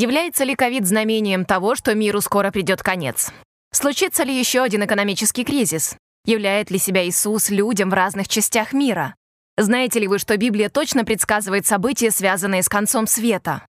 Является 0.00 0.44
ли 0.44 0.54
ковид 0.54 0.86
знамением 0.86 1.44
того, 1.44 1.74
что 1.74 1.92
миру 1.92 2.20
скоро 2.20 2.52
придет 2.52 2.84
конец? 2.84 3.32
Случится 3.72 4.22
ли 4.22 4.32
еще 4.32 4.62
один 4.62 4.84
экономический 4.84 5.42
кризис? 5.42 5.96
Являет 6.24 6.70
ли 6.70 6.78
себя 6.78 7.04
Иисус 7.04 7.50
людям 7.50 7.90
в 7.90 7.94
разных 7.94 8.28
частях 8.28 8.72
мира? 8.72 9.16
Знаете 9.56 9.98
ли 9.98 10.06
вы, 10.06 10.20
что 10.20 10.36
Библия 10.36 10.68
точно 10.68 11.04
предсказывает 11.04 11.66
события, 11.66 12.12
связанные 12.12 12.62
с 12.62 12.68
концом 12.68 13.08
света? 13.08 13.66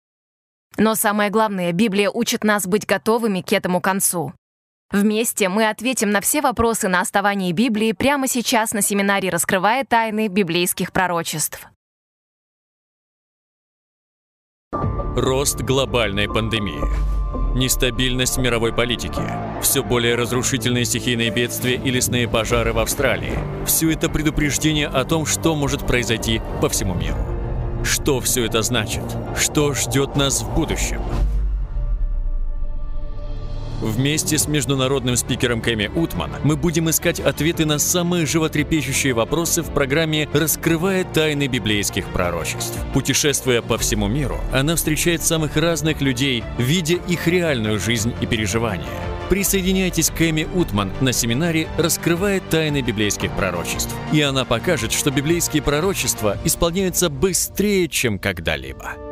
Но 0.77 0.95
самое 0.95 1.29
главное, 1.29 1.71
Библия 1.73 2.09
учит 2.09 2.43
нас 2.43 2.65
быть 2.65 2.87
готовыми 2.87 3.41
к 3.41 3.53
этому 3.53 3.79
концу. 3.79 4.33
Вместе 4.89 5.47
мы 5.47 5.69
ответим 5.69 6.09
на 6.09 6.21
все 6.21 6.41
вопросы 6.41 6.87
на 6.87 7.01
основании 7.01 7.51
Библии 7.51 7.91
прямо 7.91 8.27
сейчас 8.27 8.73
на 8.73 8.81
семинаре 8.81 9.29
«Раскрывая 9.29 9.85
тайны 9.85 10.27
библейских 10.27 10.91
пророчеств». 10.91 11.67
Рост 15.15 15.61
глобальной 15.61 16.27
пандемии. 16.27 16.83
Нестабильность 17.55 18.37
мировой 18.37 18.73
политики. 18.73 19.21
Все 19.61 19.81
более 19.81 20.15
разрушительные 20.15 20.83
стихийные 20.83 21.29
бедствия 21.29 21.75
и 21.75 21.89
лесные 21.89 22.27
пожары 22.27 22.73
в 22.73 22.79
Австралии. 22.79 23.31
Все 23.65 23.91
это 23.91 24.09
предупреждение 24.09 24.87
о 24.87 25.05
том, 25.05 25.25
что 25.25 25.55
может 25.55 25.87
произойти 25.87 26.41
по 26.61 26.67
всему 26.67 26.95
миру. 26.95 27.15
Что 27.85 28.19
все 28.19 28.43
это 28.43 28.61
значит? 28.61 29.03
Что 29.39 29.73
ждет 29.73 30.17
нас 30.17 30.41
в 30.41 30.53
будущем? 30.53 30.99
Вместе 33.81 34.37
с 34.37 34.47
международным 34.47 35.17
спикером 35.17 35.61
Кэми 35.61 35.91
Утман 35.93 36.31
мы 36.43 36.55
будем 36.55 36.89
искать 36.89 37.19
ответы 37.19 37.65
на 37.65 37.77
самые 37.79 38.25
животрепещущие 38.25 39.13
вопросы 39.13 39.61
в 39.61 39.71
программе 39.71 40.29
«Раскрывая 40.33 41.03
тайны 41.03 41.47
библейских 41.47 42.07
пророчеств». 42.07 42.77
Путешествуя 42.93 43.61
по 43.61 43.77
всему 43.77 44.07
миру, 44.07 44.37
она 44.53 44.75
встречает 44.75 45.23
самых 45.23 45.57
разных 45.57 46.01
людей, 46.01 46.43
видя 46.57 46.95
их 46.95 47.27
реальную 47.27 47.79
жизнь 47.79 48.13
и 48.21 48.25
переживания. 48.25 48.85
Присоединяйтесь 49.29 50.11
к 50.11 50.21
Эми 50.21 50.47
Утман 50.53 50.91
на 51.01 51.11
семинаре 51.11 51.67
«Раскрывая 51.77 52.39
тайны 52.39 52.81
библейских 52.81 53.31
пророчеств». 53.35 53.93
И 54.13 54.21
она 54.21 54.45
покажет, 54.45 54.91
что 54.91 55.09
библейские 55.09 55.63
пророчества 55.63 56.37
исполняются 56.45 57.09
быстрее, 57.09 57.87
чем 57.87 58.19
когда-либо. 58.19 59.04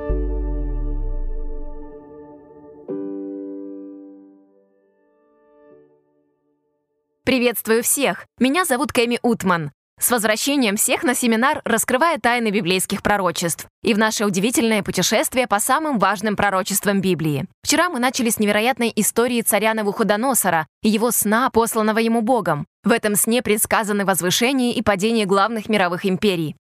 Приветствую 7.33 7.81
всех! 7.81 8.27
Меня 8.37 8.63
зовут 8.63 8.91
Кэми 8.91 9.17
Утман. 9.23 9.71
С 9.99 10.11
возвращением 10.11 10.75
всех 10.75 11.01
на 11.01 11.15
семинар 11.15 11.63
«Раскрывая 11.65 12.19
тайны 12.19 12.51
библейских 12.51 13.01
пророчеств» 13.01 13.65
и 13.81 13.95
в 13.95 13.97
наше 13.97 14.27
удивительное 14.27 14.83
путешествие 14.83 15.47
по 15.47 15.59
самым 15.59 15.97
важным 15.97 16.35
пророчествам 16.35 17.01
Библии. 17.01 17.47
Вчера 17.63 17.89
мы 17.89 17.97
начали 17.97 18.29
с 18.29 18.37
невероятной 18.37 18.93
истории 18.95 19.41
царя 19.41 19.73
Навуходоносора 19.73 20.67
и 20.83 20.89
его 20.89 21.09
сна, 21.09 21.49
посланного 21.49 21.97
ему 21.97 22.21
Богом. 22.21 22.67
В 22.83 22.91
этом 22.91 23.15
сне 23.15 23.41
предсказаны 23.41 24.05
возвышение 24.05 24.71
и 24.71 24.83
падение 24.83 25.25
главных 25.25 25.69
мировых 25.69 26.05
империй. 26.05 26.55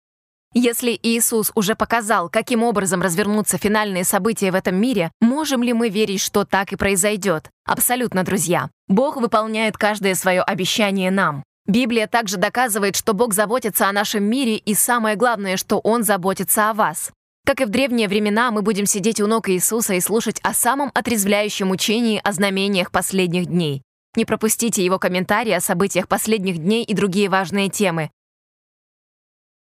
Если 0.53 0.99
Иисус 1.03 1.51
уже 1.53 1.75
показал, 1.75 2.27
каким 2.27 2.63
образом 2.63 3.03
развернутся 3.03 3.59
финальные 3.59 4.03
события 4.03 4.51
в 4.51 4.55
этом 4.55 4.75
мире, 4.75 5.11
можем 5.21 5.61
ли 5.61 5.73
мы 5.73 5.89
верить, 5.89 6.21
что 6.21 6.43
так 6.43 6.73
и 6.73 6.75
произойдет? 6.75 7.51
Абсолютно, 7.65 8.23
друзья. 8.23 8.71
Бог 8.87 9.17
выполняет 9.17 9.77
каждое 9.77 10.15
свое 10.15 10.41
обещание 10.41 11.11
нам. 11.11 11.43
Библия 11.67 12.07
также 12.07 12.37
доказывает, 12.37 12.95
что 12.95 13.13
Бог 13.13 13.35
заботится 13.35 13.87
о 13.87 13.91
нашем 13.91 14.23
мире, 14.23 14.57
и 14.57 14.73
самое 14.73 15.15
главное, 15.15 15.55
что 15.55 15.77
Он 15.77 16.03
заботится 16.03 16.71
о 16.71 16.73
вас. 16.73 17.11
Как 17.45 17.61
и 17.61 17.65
в 17.65 17.69
древние 17.69 18.07
времена, 18.07 18.49
мы 18.49 18.63
будем 18.63 18.87
сидеть 18.87 19.21
у 19.21 19.27
ног 19.27 19.49
Иисуса 19.49 19.93
и 19.93 19.99
слушать 20.01 20.39
о 20.41 20.55
самом 20.55 20.89
отрезвляющем 20.95 21.69
учении 21.69 22.19
о 22.23 22.31
знамениях 22.31 22.89
последних 22.89 23.45
дней. 23.45 23.83
Не 24.15 24.25
пропустите 24.25 24.83
его 24.83 24.97
комментарии 24.97 25.51
о 25.51 25.61
событиях 25.61 26.07
последних 26.07 26.57
дней 26.57 26.83
и 26.83 26.95
другие 26.95 27.29
важные 27.29 27.69
темы. 27.69 28.09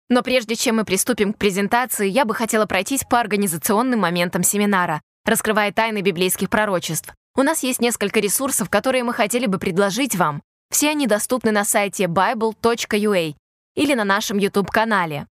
Но 0.09 0.23
прежде 0.23 0.57
чем 0.57 0.77
мы 0.77 0.85
приступим 0.85 1.33
к 1.33 1.39
презентации, 1.39 2.09
я 2.09 2.25
бы 2.25 2.35
хотела 2.35 2.67
пройтись 2.67 3.05
по 3.05 3.21
организационным 3.21 4.01
моментам 4.01 4.43
семинара, 4.43 5.01
раскрывая 5.25 5.73
тайны 5.73 6.03
библейских 6.03 6.51
пророчеств. 6.51 7.15
У 7.35 7.43
нас 7.43 7.63
есть 7.63 7.81
несколько 7.81 8.21
ресурсов, 8.21 8.69
которые 8.69 9.05
мы 9.05 9.15
хотели 9.15 9.47
бы 9.47 9.59
предложить 9.59 10.17
вам. 10.17 10.43
Все 10.71 10.91
они 10.91 11.07
доступны 11.07 11.51
на 11.51 11.65
сайте 11.65 12.05
bible.ua 12.05 13.35
или 13.75 13.95
на 13.95 14.05
нашем 14.05 14.39
YouTube-канале. 14.39 15.27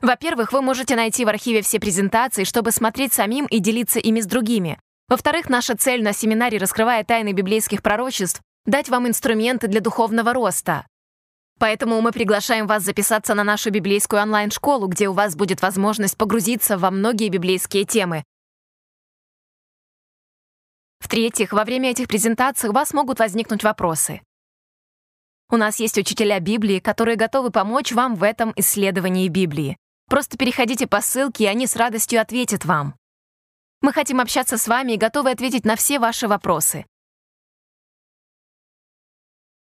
Во-первых, 0.00 0.52
вы 0.52 0.60
можете 0.60 0.94
найти 0.96 1.24
в 1.24 1.28
архиве 1.28 1.62
все 1.62 1.80
презентации, 1.80 2.44
чтобы 2.44 2.70
смотреть 2.70 3.12
самим 3.12 3.46
и 3.46 3.58
делиться 3.60 3.98
ими 3.98 4.20
с 4.20 4.26
другими. 4.26 4.78
Во-вторых, 5.08 5.48
наша 5.48 5.76
цель 5.76 6.02
на 6.02 6.12
семинаре 6.12 6.58
«Раскрывая 6.58 7.04
тайны 7.04 7.32
библейских 7.32 7.82
пророчеств»— 7.82 8.42
дать 8.66 8.88
вам 8.88 9.06
инструменты 9.06 9.68
для 9.68 9.80
духовного 9.80 10.32
роста. 10.32 10.84
Поэтому 11.58 12.00
мы 12.02 12.12
приглашаем 12.12 12.66
вас 12.66 12.82
записаться 12.82 13.34
на 13.34 13.42
нашу 13.42 13.70
библейскую 13.70 14.20
онлайн-школу, 14.20 14.88
где 14.88 15.08
у 15.08 15.12
вас 15.12 15.36
будет 15.36 15.62
возможность 15.62 16.16
погрузиться 16.16 16.76
во 16.76 16.90
многие 16.90 17.28
библейские 17.28 17.84
темы. 17.84 18.24
В-третьих, 20.98 21.52
во 21.52 21.64
время 21.64 21.90
этих 21.90 22.08
презентаций 22.08 22.68
у 22.68 22.72
вас 22.72 22.92
могут 22.92 23.20
возникнуть 23.20 23.62
вопросы. 23.62 24.20
У 25.48 25.56
нас 25.56 25.78
есть 25.78 25.96
учителя 25.96 26.40
Библии, 26.40 26.80
которые 26.80 27.16
готовы 27.16 27.50
помочь 27.50 27.92
вам 27.92 28.16
в 28.16 28.24
этом 28.24 28.52
исследовании 28.56 29.28
Библии. 29.28 29.76
Просто 30.08 30.36
переходите 30.36 30.86
по 30.86 31.00
ссылке, 31.00 31.44
и 31.44 31.46
они 31.46 31.66
с 31.66 31.76
радостью 31.76 32.20
ответят 32.20 32.64
вам. 32.64 32.96
Мы 33.80 33.92
хотим 33.92 34.20
общаться 34.20 34.58
с 34.58 34.66
вами 34.66 34.92
и 34.92 34.98
готовы 34.98 35.30
ответить 35.30 35.64
на 35.64 35.76
все 35.76 35.98
ваши 35.98 36.26
вопросы. 36.26 36.84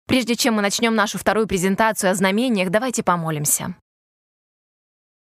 Прежде 0.07 0.35
чем 0.35 0.55
мы 0.55 0.61
начнем 0.61 0.95
нашу 0.95 1.17
вторую 1.17 1.47
презентацию 1.47 2.11
о 2.11 2.15
знамениях, 2.15 2.69
давайте 2.69 3.03
помолимся. 3.03 3.75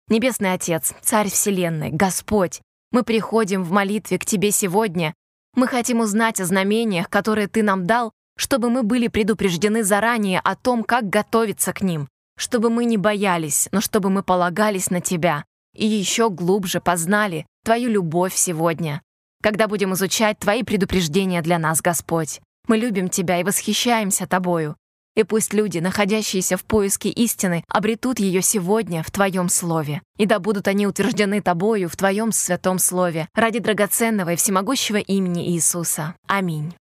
Небесный 0.08 0.54
Отец, 0.54 0.94
Царь 1.02 1.30
Вселенной, 1.30 1.92
Господь, 1.92 2.62
мы 2.92 3.04
приходим 3.04 3.64
в 3.64 3.72
молитве 3.72 4.20
к 4.20 4.26
Тебе 4.26 4.52
сегодня. 4.52 5.14
Мы 5.56 5.68
хотим 5.68 6.00
узнать 6.00 6.40
о 6.40 6.46
знамениях, 6.46 7.10
которые 7.10 7.48
Ты 7.48 7.64
нам 7.64 7.86
дал, 7.86 8.12
чтобы 8.38 8.70
мы 8.70 8.84
были 8.84 9.08
предупреждены 9.08 9.84
заранее 9.84 10.40
о 10.40 10.56
том, 10.56 10.84
как 10.84 11.10
готовиться 11.10 11.74
к 11.74 11.82
ним, 11.82 12.08
чтобы 12.38 12.70
мы 12.70 12.86
не 12.86 12.98
боялись, 12.98 13.70
но 13.72 13.82
чтобы 13.82 14.10
мы 14.10 14.24
полагались 14.24 14.90
на 14.90 15.02
Тебя 15.02 15.46
и 15.76 15.86
еще 15.86 16.30
глубже 16.30 16.80
познали 16.82 17.46
Твою 17.64 17.90
любовь 17.90 18.36
сегодня, 18.36 19.02
когда 19.42 19.68
будем 19.68 19.94
изучать 19.94 20.40
Твои 20.40 20.64
предупреждения 20.64 21.42
для 21.42 21.60
нас, 21.60 21.82
Господь. 21.82 22.42
Мы 22.68 22.78
любим 22.78 23.10
Тебя 23.10 23.40
и 23.40 23.44
восхищаемся 23.44 24.28
Тобою. 24.28 24.76
И 25.16 25.24
пусть 25.24 25.54
люди, 25.54 25.80
находящиеся 25.80 26.58
в 26.58 26.66
поиске 26.66 27.10
истины, 27.10 27.64
обретут 27.70 28.20
ее 28.20 28.42
сегодня 28.42 29.02
в 29.02 29.12
Твоем 29.12 29.48
Слове. 29.48 30.02
И 30.18 30.26
да 30.26 30.40
будут 30.40 30.68
они 30.68 30.88
утверждены 30.88 31.42
Тобою 31.42 31.88
в 31.88 31.96
Твоем 31.96 32.32
святом 32.34 32.80
Слове 32.80 33.30
ради 33.34 33.60
драгоценного 33.60 34.34
и 34.34 34.36
всемогущего 34.36 34.98
имени 34.98 35.52
Иисуса. 35.52 36.16
Аминь. 36.28 36.76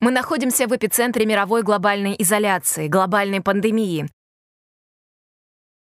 Мы 0.00 0.12
находимся 0.12 0.66
в 0.66 0.76
эпицентре 0.76 1.26
мировой 1.26 1.62
глобальной 1.62 2.14
изоляции, 2.18 2.86
глобальной 2.86 3.40
пандемии. 3.40 4.08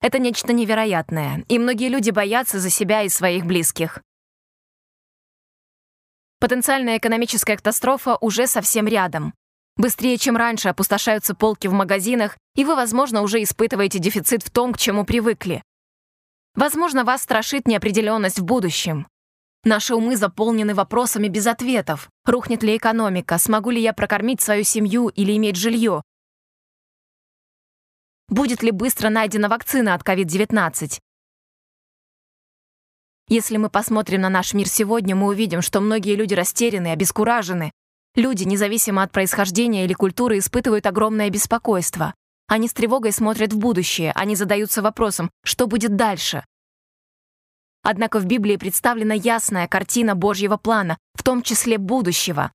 Это 0.00 0.18
нечто 0.18 0.54
невероятное, 0.54 1.44
и 1.48 1.58
многие 1.58 1.88
люди 1.88 2.10
боятся 2.10 2.58
за 2.58 2.70
себя 2.70 3.02
и 3.02 3.10
своих 3.10 3.44
близких. 3.44 4.00
Потенциальная 6.40 6.96
экономическая 6.96 7.56
катастрофа 7.56 8.16
уже 8.16 8.46
совсем 8.46 8.88
рядом. 8.88 9.34
Быстрее, 9.76 10.16
чем 10.16 10.38
раньше, 10.38 10.70
опустошаются 10.70 11.34
полки 11.34 11.66
в 11.66 11.72
магазинах, 11.72 12.38
и 12.54 12.64
вы, 12.64 12.76
возможно, 12.76 13.20
уже 13.20 13.42
испытываете 13.42 13.98
дефицит 13.98 14.42
в 14.42 14.50
том, 14.50 14.72
к 14.72 14.78
чему 14.78 15.04
привыкли. 15.04 15.62
Возможно, 16.54 17.04
вас 17.04 17.22
страшит 17.22 17.68
неопределенность 17.68 18.38
в 18.38 18.44
будущем. 18.44 19.06
Наши 19.64 19.94
умы 19.94 20.16
заполнены 20.16 20.74
вопросами 20.74 21.28
без 21.28 21.46
ответов. 21.46 22.08
Рухнет 22.24 22.62
ли 22.62 22.78
экономика? 22.78 23.36
Смогу 23.36 23.68
ли 23.70 23.80
я 23.80 23.92
прокормить 23.92 24.40
свою 24.40 24.64
семью 24.64 25.08
или 25.08 25.36
иметь 25.36 25.56
жилье? 25.56 26.02
Будет 28.28 28.62
ли 28.62 28.70
быстро 28.70 29.10
найдена 29.10 29.50
вакцина 29.50 29.92
от 29.92 30.02
COVID-19? 30.02 31.00
Если 33.32 33.58
мы 33.58 33.70
посмотрим 33.70 34.22
на 34.22 34.28
наш 34.28 34.54
мир 34.54 34.68
сегодня, 34.68 35.14
мы 35.14 35.28
увидим, 35.28 35.62
что 35.62 35.78
многие 35.80 36.16
люди 36.16 36.34
растеряны, 36.34 36.88
обескуражены. 36.88 37.70
Люди, 38.16 38.42
независимо 38.42 39.04
от 39.04 39.12
происхождения 39.12 39.84
или 39.84 39.92
культуры, 39.92 40.38
испытывают 40.38 40.84
огромное 40.84 41.30
беспокойство. 41.30 42.12
Они 42.48 42.66
с 42.66 42.72
тревогой 42.72 43.12
смотрят 43.12 43.52
в 43.52 43.58
будущее, 43.58 44.10
они 44.16 44.34
задаются 44.34 44.82
вопросом, 44.82 45.30
что 45.44 45.68
будет 45.68 45.94
дальше. 45.94 46.44
Однако 47.84 48.18
в 48.18 48.24
Библии 48.24 48.56
представлена 48.56 49.14
ясная 49.14 49.68
картина 49.68 50.16
Божьего 50.16 50.56
плана, 50.56 50.98
в 51.14 51.22
том 51.22 51.42
числе 51.42 51.78
будущего. 51.78 52.50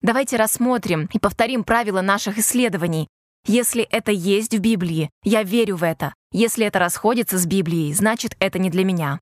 Давайте 0.00 0.36
рассмотрим 0.36 1.08
и 1.12 1.18
повторим 1.18 1.64
правила 1.64 2.02
наших 2.02 2.38
исследований. 2.38 3.08
Если 3.46 3.82
это 3.82 4.12
есть 4.12 4.54
в 4.54 4.60
Библии, 4.60 5.10
я 5.24 5.42
верю 5.42 5.74
в 5.74 5.82
это. 5.82 6.14
Если 6.30 6.64
это 6.64 6.78
расходится 6.78 7.36
с 7.36 7.46
Библией, 7.46 7.92
значит, 7.94 8.36
это 8.38 8.60
не 8.60 8.70
для 8.70 8.84
меня. 8.84 9.18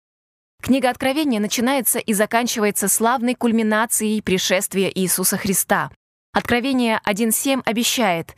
Книга 0.67 0.91
Откровения 0.91 1.39
начинается 1.39 2.01
и 2.01 2.13
заканчивается 2.13 2.89
славной 2.89 3.37
кульминацией 3.37 4.21
пришествия 4.21 4.91
Иисуса 4.93 5.37
Христа. 5.37 5.93
Откровение 6.33 7.01
1.7 7.07 7.63
обещает 7.65 8.35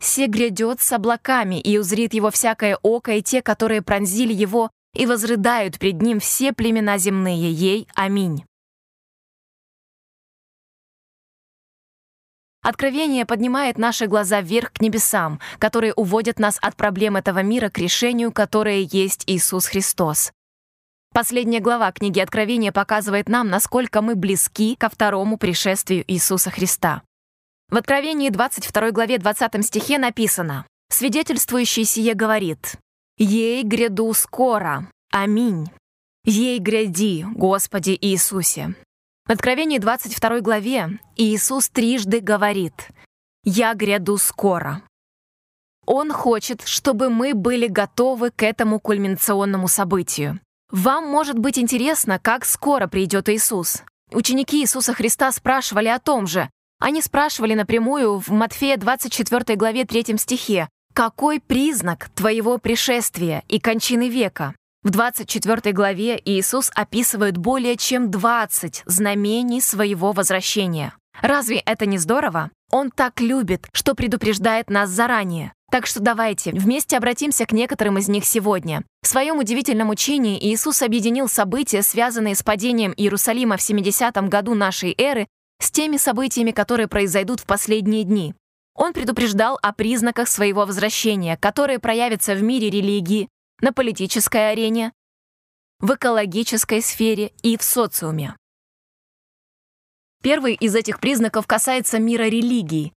«Се 0.00 0.26
грядет 0.26 0.80
с 0.80 0.90
облаками, 0.90 1.60
и 1.60 1.78
узрит 1.78 2.14
его 2.14 2.32
всякое 2.32 2.76
око, 2.82 3.12
и 3.12 3.22
те, 3.22 3.42
которые 3.42 3.80
пронзили 3.80 4.32
его, 4.32 4.72
и 4.92 5.06
возрыдают 5.06 5.78
пред 5.78 6.02
ним 6.02 6.18
все 6.18 6.52
племена 6.52 6.98
земные, 6.98 7.52
ей. 7.52 7.86
Аминь». 7.94 8.44
Откровение 12.64 13.26
поднимает 13.26 13.76
наши 13.76 14.06
глаза 14.06 14.40
вверх 14.40 14.72
к 14.72 14.80
небесам, 14.80 15.38
которые 15.58 15.92
уводят 15.92 16.38
нас 16.38 16.58
от 16.62 16.76
проблем 16.76 17.14
этого 17.14 17.42
мира 17.42 17.68
к 17.68 17.76
решению, 17.76 18.32
которое 18.32 18.80
есть 18.80 19.24
Иисус 19.26 19.66
Христос. 19.66 20.32
Последняя 21.12 21.60
глава 21.60 21.92
книги 21.92 22.20
Откровения 22.20 22.72
показывает 22.72 23.28
нам, 23.28 23.50
насколько 23.50 24.00
мы 24.00 24.14
близки 24.14 24.76
ко 24.76 24.88
второму 24.88 25.36
пришествию 25.36 26.04
Иисуса 26.08 26.50
Христа. 26.50 27.02
В 27.68 27.76
Откровении 27.76 28.30
22 28.30 28.92
главе 28.92 29.18
20 29.18 29.62
стихе 29.62 29.98
написано 29.98 30.64
«Свидетельствующий 30.88 31.84
сие 31.84 32.14
говорит, 32.14 32.76
«Ей 33.18 33.62
гряду 33.62 34.10
скоро, 34.14 34.88
аминь, 35.12 35.68
ей 36.24 36.58
гряди, 36.60 37.26
Господи 37.30 37.98
Иисусе». 38.00 38.74
В 39.26 39.32
Откровении 39.32 39.78
22 39.78 40.40
главе 40.40 40.98
Иисус 41.16 41.70
трижды 41.70 42.20
говорит 42.20 42.90
«Я 43.42 43.72
гряду 43.72 44.18
скоро». 44.18 44.82
Он 45.86 46.12
хочет, 46.12 46.60
чтобы 46.66 47.08
мы 47.08 47.32
были 47.32 47.66
готовы 47.66 48.30
к 48.30 48.42
этому 48.42 48.80
кульминационному 48.80 49.66
событию. 49.66 50.40
Вам 50.70 51.06
может 51.06 51.38
быть 51.38 51.58
интересно, 51.58 52.18
как 52.18 52.44
скоро 52.44 52.86
придет 52.86 53.30
Иисус. 53.30 53.82
Ученики 54.12 54.60
Иисуса 54.60 54.92
Христа 54.92 55.32
спрашивали 55.32 55.88
о 55.88 55.98
том 55.98 56.26
же. 56.26 56.50
Они 56.78 57.00
спрашивали 57.00 57.54
напрямую 57.54 58.18
в 58.18 58.28
Матфея 58.28 58.76
24 58.76 59.56
главе 59.56 59.86
3 59.86 60.18
стихе 60.18 60.68
«Какой 60.92 61.40
признак 61.40 62.10
твоего 62.10 62.58
пришествия 62.58 63.42
и 63.48 63.58
кончины 63.58 64.10
века?» 64.10 64.54
В 64.84 64.90
24 64.90 65.72
главе 65.72 66.20
Иисус 66.22 66.70
описывает 66.74 67.38
более 67.38 67.78
чем 67.78 68.10
20 68.10 68.82
знамений 68.84 69.62
своего 69.62 70.12
возвращения. 70.12 70.92
Разве 71.22 71.56
это 71.56 71.86
не 71.86 71.96
здорово? 71.96 72.50
Он 72.70 72.90
так 72.90 73.22
любит, 73.22 73.66
что 73.72 73.94
предупреждает 73.94 74.68
нас 74.68 74.90
заранее. 74.90 75.54
Так 75.70 75.86
что 75.86 76.00
давайте 76.00 76.50
вместе 76.50 76.98
обратимся 76.98 77.46
к 77.46 77.52
некоторым 77.52 77.96
из 77.96 78.08
них 78.08 78.26
сегодня. 78.26 78.84
В 79.00 79.06
своем 79.06 79.38
удивительном 79.38 79.88
учении 79.88 80.38
Иисус 80.52 80.82
объединил 80.82 81.28
события, 81.28 81.80
связанные 81.82 82.34
с 82.34 82.42
падением 82.42 82.92
Иерусалима 82.94 83.56
в 83.56 83.62
70 83.62 84.14
году 84.28 84.54
нашей 84.54 84.94
эры, 84.98 85.26
с 85.62 85.70
теми 85.70 85.96
событиями, 85.96 86.50
которые 86.50 86.88
произойдут 86.88 87.40
в 87.40 87.46
последние 87.46 88.04
дни. 88.04 88.34
Он 88.76 88.92
предупреждал 88.92 89.58
о 89.62 89.72
признаках 89.72 90.28
своего 90.28 90.66
возвращения, 90.66 91.38
которые 91.38 91.78
проявятся 91.78 92.34
в 92.34 92.42
мире 92.42 92.68
религии, 92.68 93.28
на 93.64 93.72
политической 93.72 94.52
арене, 94.52 94.92
в 95.80 95.94
экологической 95.94 96.82
сфере 96.82 97.32
и 97.42 97.56
в 97.56 97.62
социуме. 97.62 98.36
Первый 100.22 100.52
из 100.52 100.74
этих 100.74 101.00
признаков 101.00 101.46
касается 101.46 101.98
мира 101.98 102.24
религии. 102.24 102.92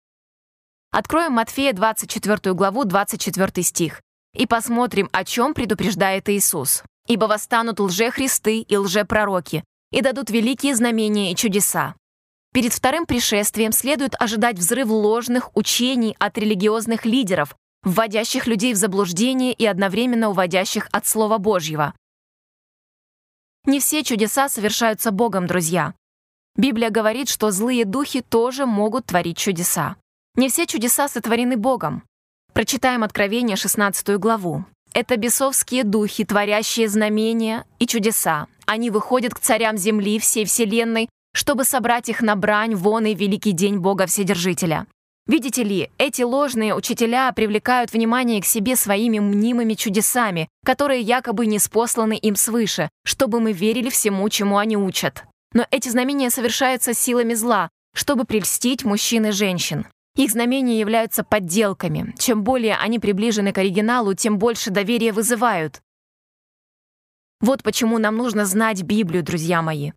Откроем 0.91 1.31
Матфея 1.31 1.71
24 1.71 2.53
главу, 2.53 2.83
24 2.83 3.63
стих, 3.63 4.01
и 4.33 4.45
посмотрим, 4.45 5.07
о 5.13 5.23
чем 5.23 5.53
предупреждает 5.53 6.27
Иисус. 6.27 6.83
«Ибо 7.07 7.27
восстанут 7.27 7.79
лжехристы 7.79 8.59
и 8.59 8.75
лжепророки, 8.75 9.63
и 9.91 10.01
дадут 10.01 10.29
великие 10.29 10.75
знамения 10.75 11.31
и 11.31 11.35
чудеса. 11.37 11.95
Перед 12.53 12.73
вторым 12.73 13.05
пришествием 13.05 13.71
следует 13.71 14.15
ожидать 14.19 14.59
взрыв 14.59 14.89
ложных 14.89 15.55
учений 15.55 16.13
от 16.19 16.37
религиозных 16.37 17.05
лидеров, 17.05 17.55
вводящих 17.87 18.47
людей 18.47 18.73
в 18.73 18.77
заблуждение 18.77 19.53
и 19.53 19.65
одновременно 19.65 20.29
уводящих 20.29 20.87
от 20.91 21.07
Слова 21.07 21.37
Божьего. 21.37 21.93
Не 23.65 23.79
все 23.79 24.03
чудеса 24.03 24.49
совершаются 24.49 25.11
Богом, 25.11 25.47
друзья. 25.47 25.93
Библия 26.55 26.89
говорит, 26.89 27.29
что 27.29 27.51
злые 27.51 27.85
духи 27.85 28.21
тоже 28.21 28.65
могут 28.65 29.05
творить 29.05 29.37
чудеса. 29.37 29.95
Не 30.35 30.49
все 30.49 30.65
чудеса 30.65 31.07
сотворены 31.07 31.57
Богом. 31.57 32.03
Прочитаем 32.53 33.03
Откровение 33.03 33.55
16 33.55 34.17
главу. 34.17 34.65
Это 34.93 35.17
бесовские 35.17 35.83
духи, 35.83 36.25
творящие 36.25 36.87
знамения 36.89 37.65
и 37.79 37.85
чудеса. 37.85 38.47
Они 38.65 38.89
выходят 38.89 39.33
к 39.33 39.39
царям 39.39 39.77
земли, 39.77 40.17
всей 40.19 40.45
вселенной, 40.45 41.09
чтобы 41.33 41.65
собрать 41.65 42.09
их 42.09 42.21
на 42.21 42.35
брань, 42.35 42.75
вон 42.75 43.05
и 43.05 43.13
великий 43.13 43.51
день 43.51 43.77
Бога 43.77 44.07
Вседержителя. 44.07 44.87
Видите 45.27 45.63
ли, 45.63 45.91
эти 45.97 46.21
ложные 46.21 46.73
учителя 46.73 47.31
привлекают 47.33 47.91
внимание 47.91 48.41
к 48.41 48.45
себе 48.45 48.77
своими 48.77 49.19
мнимыми 49.19 49.73
чудесами, 49.73 50.47
которые 50.65 51.01
якобы 51.01 51.45
не 51.45 51.59
спосланы 51.59 52.17
им 52.17 52.37
свыше, 52.37 52.89
чтобы 53.03 53.41
мы 53.41 53.51
верили 53.51 53.89
всему, 53.89 54.27
чему 54.29 54.57
они 54.57 54.77
учат. 54.77 55.25
Но 55.53 55.65
эти 55.69 55.89
знамения 55.89 56.29
совершаются 56.29 56.93
силами 56.93 57.33
зла, 57.33 57.69
чтобы 57.93 58.23
прельстить 58.23 58.85
мужчин 58.85 59.25
и 59.25 59.31
женщин. 59.31 59.87
Их 60.15 60.31
знамения 60.31 60.79
являются 60.79 61.23
подделками. 61.23 62.15
Чем 62.17 62.43
более 62.43 62.75
они 62.77 62.97
приближены 62.97 63.51
к 63.51 63.57
оригиналу, 63.57 64.13
тем 64.13 64.39
больше 64.39 64.71
доверия 64.71 65.11
вызывают. 65.11 65.81
Вот 67.41 67.63
почему 67.63 67.99
нам 67.99 68.15
нужно 68.15 68.45
знать 68.45 68.81
Библию, 68.81 69.23
друзья 69.23 69.61
мои. 69.61 69.91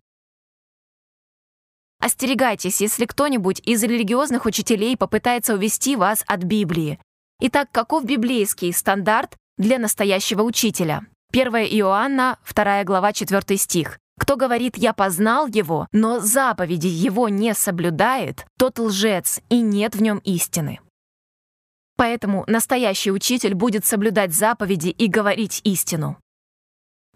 Остерегайтесь, 2.01 2.81
если 2.81 3.05
кто-нибудь 3.05 3.61
из 3.63 3.83
религиозных 3.83 4.45
учителей 4.45 4.97
попытается 4.97 5.53
увести 5.53 5.95
вас 5.95 6.23
от 6.25 6.43
Библии. 6.43 6.99
Итак, 7.39 7.69
каков 7.71 8.05
библейский 8.05 8.73
стандарт 8.73 9.37
для 9.57 9.77
настоящего 9.77 10.41
учителя? 10.41 11.05
1 11.31 11.53
Иоанна, 11.79 12.39
2 12.51 12.83
глава, 12.85 13.13
4 13.13 13.57
стих. 13.57 13.99
«Кто 14.19 14.35
говорит, 14.35 14.77
я 14.77 14.93
познал 14.93 15.47
его, 15.47 15.87
но 15.91 16.19
заповеди 16.19 16.87
его 16.87 17.29
не 17.29 17.53
соблюдает, 17.53 18.45
тот 18.57 18.77
лжец, 18.77 19.39
и 19.49 19.61
нет 19.61 19.95
в 19.95 20.01
нем 20.01 20.17
истины». 20.19 20.79
Поэтому 21.97 22.43
настоящий 22.47 23.11
учитель 23.11 23.53
будет 23.53 23.85
соблюдать 23.85 24.33
заповеди 24.33 24.89
и 24.89 25.07
говорить 25.07 25.61
истину. 25.63 26.17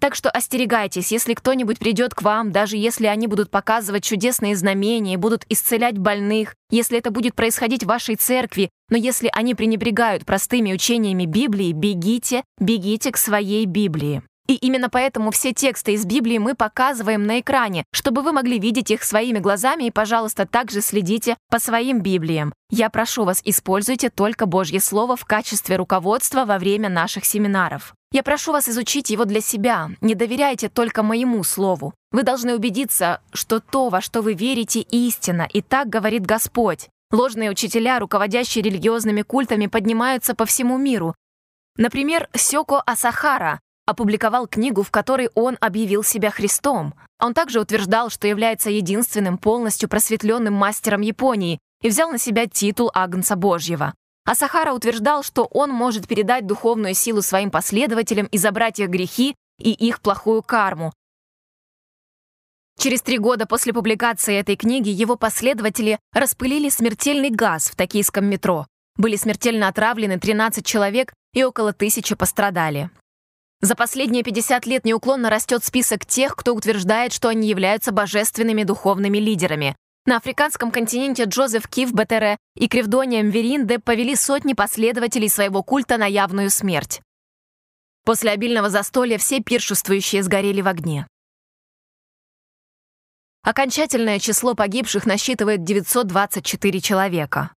Так 0.05 0.13
что 0.13 0.29
остерегайтесь, 0.29 1.11
если 1.11 1.33
кто-нибудь 1.33 1.79
придет 1.79 2.13
к 2.13 2.21
вам, 2.21 2.51
даже 2.51 2.77
если 2.77 3.07
они 3.07 3.25
будут 3.25 3.49
показывать 3.49 4.03
чудесные 4.03 4.55
знамения, 4.55 5.17
будут 5.17 5.47
исцелять 5.50 5.97
больных, 5.97 6.53
если 6.69 7.00
это 7.00 7.09
будет 7.09 7.33
происходить 7.33 7.83
в 7.83 7.88
вашей 7.88 8.15
церкви, 8.15 8.69
но 8.91 8.97
если 8.97 9.31
они 9.33 9.55
пренебрегают 9.55 10.24
простыми 10.24 10.74
учениями 10.74 11.25
Библии, 11.25 11.71
бегите, 11.71 12.43
бегите 12.59 13.12
к 13.12 13.17
своей 13.17 13.65
Библии. 13.65 14.21
И 14.47 14.55
именно 14.55 14.89
поэтому 14.89 15.31
все 15.31 15.53
тексты 15.53 15.93
из 15.93 16.05
Библии 16.05 16.37
мы 16.37 16.53
показываем 16.53 17.23
на 17.23 17.39
экране, 17.39 17.83
чтобы 17.91 18.21
вы 18.21 18.31
могли 18.31 18.59
видеть 18.59 18.91
их 18.91 19.03
своими 19.03 19.39
глазами 19.39 19.85
и, 19.85 19.91
пожалуйста, 19.91 20.45
также 20.45 20.81
следите 20.81 21.35
по 21.49 21.57
своим 21.57 22.01
Библиям. 22.01 22.53
Я 22.69 22.89
прошу 22.89 23.25
вас, 23.25 23.41
используйте 23.43 24.09
только 24.09 24.45
Божье 24.45 24.79
Слово 24.79 25.15
в 25.15 25.25
качестве 25.25 25.77
руководства 25.77 26.45
во 26.45 26.59
время 26.59 26.89
наших 26.89 27.25
семинаров. 27.25 27.95
Я 28.11 28.21
прошу 28.23 28.51
вас 28.51 28.69
изучить 28.69 29.09
его 29.09 29.25
для 29.25 29.41
себя, 29.41 29.89
не 29.99 30.15
доверяйте 30.15 30.69
только 30.69 31.03
моему 31.03 31.43
слову. 31.43 31.93
Вы 32.11 32.23
должны 32.23 32.55
убедиться, 32.55 33.21
что 33.33 33.59
то, 33.59 33.89
во 33.89 33.99
что 33.99 34.21
вы 34.21 34.35
верите, 34.35 34.79
истина, 34.79 35.47
и 35.51 35.61
так 35.61 35.89
говорит 35.89 36.25
Господь. 36.25 36.87
Ложные 37.11 37.49
учителя, 37.49 37.99
руководящие 37.99 38.63
религиозными 38.63 39.21
культами, 39.21 39.67
поднимаются 39.67 40.33
по 40.33 40.45
всему 40.45 40.77
миру. 40.77 41.15
Например, 41.77 42.29
Сёко 42.33 42.79
Асахара, 42.79 43.59
опубликовал 43.86 44.48
книгу, 44.48 44.84
в 44.84 44.92
которой 44.92 45.30
он 45.36 45.58
объявил 45.62 46.04
себя 46.04 46.32
Христом. 46.32 46.94
Он 47.20 47.34
также 47.34 47.60
утверждал, 47.60 48.10
что 48.10 48.27
является 48.27 48.70
единственным 48.70 49.38
полностью 49.38 49.89
просветленным 49.89 50.54
мастером 50.54 51.01
Японии 51.01 51.60
и 51.82 51.89
взял 51.89 52.12
на 52.12 52.18
себя 52.18 52.48
титул 52.48 52.92
Агнца 52.94 53.36
Божьего. 53.36 53.94
А 54.25 54.34
Сахара 54.34 54.74
утверждал, 54.74 55.24
что 55.24 55.46
он 55.46 55.70
может 55.70 56.08
передать 56.08 56.48
духовную 56.48 56.96
силу 56.96 57.22
своим 57.22 57.51
последователям 57.51 58.25
и 58.27 58.38
забрать 58.38 58.80
их 58.80 58.89
грехи 58.89 59.36
и 59.60 59.72
их 59.72 60.01
плохую 60.01 60.42
карму. 60.42 60.92
Через 62.77 63.01
три 63.01 63.20
года 63.20 63.46
после 63.46 63.72
публикации 63.72 64.36
этой 64.36 64.56
книги 64.56 64.89
его 64.89 65.15
последователи 65.15 66.00
распылили 66.12 66.70
смертельный 66.70 67.30
газ 67.30 67.70
в 67.70 67.75
токийском 67.75 68.25
метро. 68.25 68.68
Были 68.98 69.15
смертельно 69.15 69.68
отравлены 69.68 70.20
13 70.20 70.65
человек 70.65 71.13
и 71.34 71.44
около 71.44 71.74
тысячи 71.74 72.15
пострадали. 72.15 72.89
За 73.65 73.74
последние 73.74 74.22
50 74.22 74.67
лет 74.67 74.86
неуклонно 74.86 75.27
растет 75.31 75.63
список 75.63 76.05
тех, 76.05 76.36
кто 76.36 76.53
утверждает, 76.53 77.12
что 77.12 77.29
они 77.29 77.50
являются 77.50 77.91
божественными 77.91 78.62
духовными 78.62 79.17
лидерами. 79.17 79.75
На 80.05 80.17
африканском 80.17 80.69
континенте 80.69 81.24
Джозеф 81.24 81.67
Кив 81.67 81.91
Бетере 81.91 82.38
и 82.55 82.67
Кривдония 82.67 83.24
Мверинде 83.24 83.79
повели 83.79 84.15
сотни 84.15 84.53
последователей 84.53 85.29
своего 85.29 85.63
культа 85.63 85.98
на 85.98 86.05
явную 86.05 86.51
смерть. 86.51 87.01
После 88.03 88.29
обильного 88.29 88.69
застолья 88.69 89.17
все 89.17 89.41
пиршествующие 89.41 90.22
сгорели 90.22 90.62
в 90.62 90.67
огне. 90.67 91.07
Окончательное 93.41 94.19
число 94.19 94.53
погибших 94.53 95.07
насчитывает 95.07 95.63
924 95.63 96.81
человека. 96.81 97.54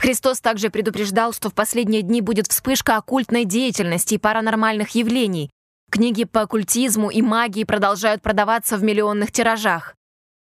Христос 0.00 0.40
также 0.40 0.70
предупреждал, 0.70 1.32
что 1.32 1.50
в 1.50 1.54
последние 1.54 2.02
дни 2.02 2.20
будет 2.20 2.46
вспышка 2.46 2.96
оккультной 2.96 3.44
деятельности 3.44 4.14
и 4.14 4.18
паранормальных 4.18 4.90
явлений. 4.90 5.50
Книги 5.90 6.24
по 6.24 6.42
оккультизму 6.42 7.10
и 7.10 7.20
магии 7.20 7.64
продолжают 7.64 8.22
продаваться 8.22 8.76
в 8.76 8.82
миллионных 8.82 9.32
тиражах. 9.32 9.96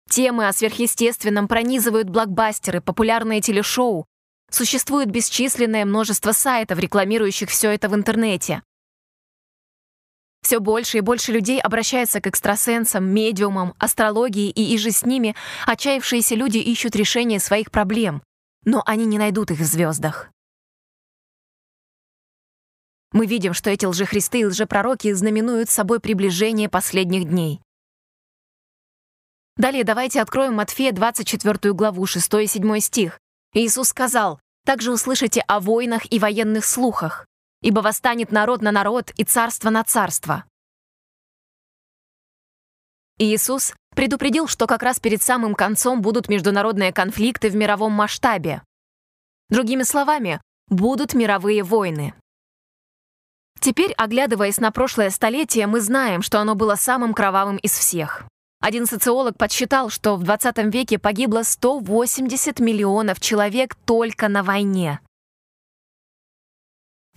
Темы 0.09 0.47
о 0.47 0.53
сверхъестественном 0.53 1.47
пронизывают 1.47 2.09
блокбастеры, 2.09 2.81
популярные 2.81 3.41
телешоу. 3.41 4.05
Существует 4.49 5.09
бесчисленное 5.09 5.85
множество 5.85 6.31
сайтов, 6.31 6.79
рекламирующих 6.79 7.49
все 7.49 7.71
это 7.71 7.89
в 7.89 7.95
интернете. 7.95 8.63
Все 10.41 10.59
больше 10.59 10.99
и 10.99 11.01
больше 11.01 11.31
людей 11.31 11.59
обращаются 11.59 12.21
к 12.21 12.27
экстрасенсам, 12.27 13.03
медиумам, 13.03 13.73
астрологии, 13.79 14.49
и 14.51 14.75
иже 14.75 14.91
с 14.91 15.03
ними 15.03 15.35
отчаявшиеся 15.65 16.35
люди 16.35 16.59
ищут 16.59 16.95
решение 16.95 17.39
своих 17.39 17.71
проблем, 17.71 18.21
но 18.65 18.83
они 18.85 19.05
не 19.05 19.17
найдут 19.17 19.51
их 19.51 19.59
в 19.59 19.63
звездах. 19.63 20.29
Мы 23.13 23.27
видим, 23.27 23.53
что 23.53 23.69
эти 23.69 23.85
лжехристы 23.85 24.41
и 24.41 24.45
лжепророки 24.45 25.13
знаменуют 25.13 25.69
собой 25.69 26.01
приближение 26.01 26.67
последних 26.67 27.29
дней. 27.29 27.61
Далее 29.55 29.85
давайте 29.85 30.21
откроем 30.21 30.55
Матфея 30.55 30.91
24 30.91 31.73
главу, 31.73 32.05
6 32.05 32.33
и 32.41 32.47
7 32.47 32.79
стих. 32.79 33.21
Иисус 33.53 33.87
сказал, 33.87 34.41
«Также 34.65 34.91
услышите 34.91 35.39
о 35.47 35.61
войнах 35.61 36.11
и 36.11 36.19
военных 36.19 36.65
слухах 36.65 37.25
ибо 37.65 37.79
восстанет 37.79 38.31
народ 38.31 38.61
на 38.61 38.71
народ 38.71 39.11
и 39.17 39.23
царство 39.23 39.71
на 39.71 39.83
царство». 39.83 40.45
Иисус 43.17 43.73
предупредил, 43.95 44.47
что 44.47 44.67
как 44.67 44.83
раз 44.83 44.99
перед 44.99 45.23
самым 45.23 45.55
концом 45.55 46.01
будут 46.01 46.29
международные 46.29 46.93
конфликты 46.93 47.49
в 47.49 47.55
мировом 47.55 47.93
масштабе. 47.93 48.61
Другими 49.49 49.83
словами, 49.83 50.41
будут 50.67 51.13
мировые 51.13 51.63
войны. 51.63 52.13
Теперь, 53.59 53.93
оглядываясь 53.93 54.59
на 54.59 54.71
прошлое 54.71 55.09
столетие, 55.09 55.65
мы 55.67 55.81
знаем, 55.81 56.21
что 56.21 56.39
оно 56.39 56.55
было 56.55 56.75
самым 56.75 57.13
кровавым 57.13 57.57
из 57.57 57.71
всех. 57.71 58.25
Один 58.61 58.85
социолог 58.85 59.37
подсчитал, 59.37 59.89
что 59.89 60.15
в 60.15 60.23
20 60.23 60.57
веке 60.73 60.97
погибло 60.97 61.43
180 61.43 62.59
миллионов 62.59 63.19
человек 63.19 63.75
только 63.85 64.27
на 64.27 64.43
войне. 64.43 64.99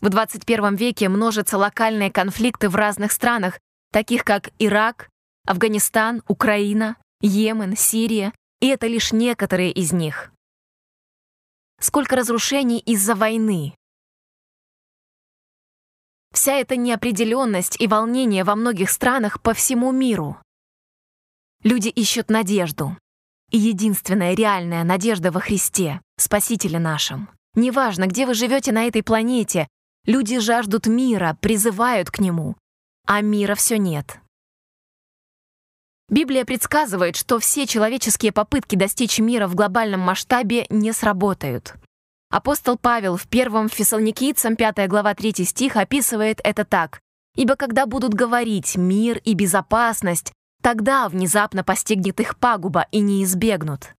В 0.00 0.10
21 0.10 0.76
веке 0.76 1.08
множатся 1.08 1.58
локальные 1.58 2.12
конфликты 2.12 2.68
в 2.68 2.76
разных 2.76 3.12
странах, 3.12 3.58
таких 3.92 4.24
как 4.24 4.50
Ирак, 4.58 5.08
Афганистан, 5.48 6.22
Украина, 6.28 6.96
Йемен, 7.20 7.76
Сирия, 7.76 8.32
и 8.60 8.68
это 8.68 8.86
лишь 8.86 9.12
некоторые 9.12 9.72
из 9.72 9.92
них. 9.92 10.30
Сколько 11.80 12.16
разрушений 12.16 12.78
из-за 12.78 13.14
войны. 13.14 13.74
Вся 16.32 16.54
эта 16.54 16.76
неопределенность 16.76 17.80
и 17.80 17.86
волнение 17.86 18.44
во 18.44 18.54
многих 18.54 18.90
странах 18.90 19.40
по 19.40 19.54
всему 19.54 19.92
миру. 19.92 20.36
Люди 21.62 21.88
ищут 21.88 22.28
надежду. 22.28 22.96
И 23.50 23.58
единственная 23.58 24.34
реальная 24.34 24.84
надежда 24.84 25.30
во 25.30 25.40
Христе, 25.40 26.02
Спасителе 26.18 26.78
нашем. 26.78 27.30
Неважно, 27.54 28.06
где 28.06 28.26
вы 28.26 28.34
живете 28.34 28.72
на 28.72 28.84
этой 28.84 29.02
планете, 29.02 29.66
Люди 30.08 30.38
жаждут 30.38 30.86
мира, 30.86 31.36
призывают 31.38 32.10
к 32.10 32.18
нему, 32.18 32.56
а 33.06 33.20
мира 33.20 33.54
все 33.54 33.76
нет. 33.76 34.20
Библия 36.10 36.46
предсказывает, 36.46 37.16
что 37.16 37.38
все 37.38 37.66
человеческие 37.66 38.32
попытки 38.32 38.76
достичь 38.76 39.18
мира 39.18 39.46
в 39.46 39.54
глобальном 39.54 40.00
масштабе 40.00 40.64
не 40.70 40.92
сработают. 40.92 41.74
Апостол 42.30 42.78
Павел 42.78 43.16
в 43.16 43.26
первом 43.26 43.68
Фессалоникийцам 43.68 44.56
5 44.56 44.88
глава 44.88 45.14
3 45.14 45.44
стих 45.44 45.76
описывает 45.76 46.40
это 46.42 46.64
так. 46.64 47.00
«Ибо 47.36 47.56
когда 47.56 47.84
будут 47.84 48.14
говорить 48.14 48.76
мир 48.76 49.18
и 49.18 49.34
безопасность, 49.34 50.32
тогда 50.62 51.08
внезапно 51.08 51.62
постигнет 51.62 52.20
их 52.20 52.38
пагуба 52.38 52.86
и 52.90 53.00
не 53.00 53.22
избегнут». 53.22 53.94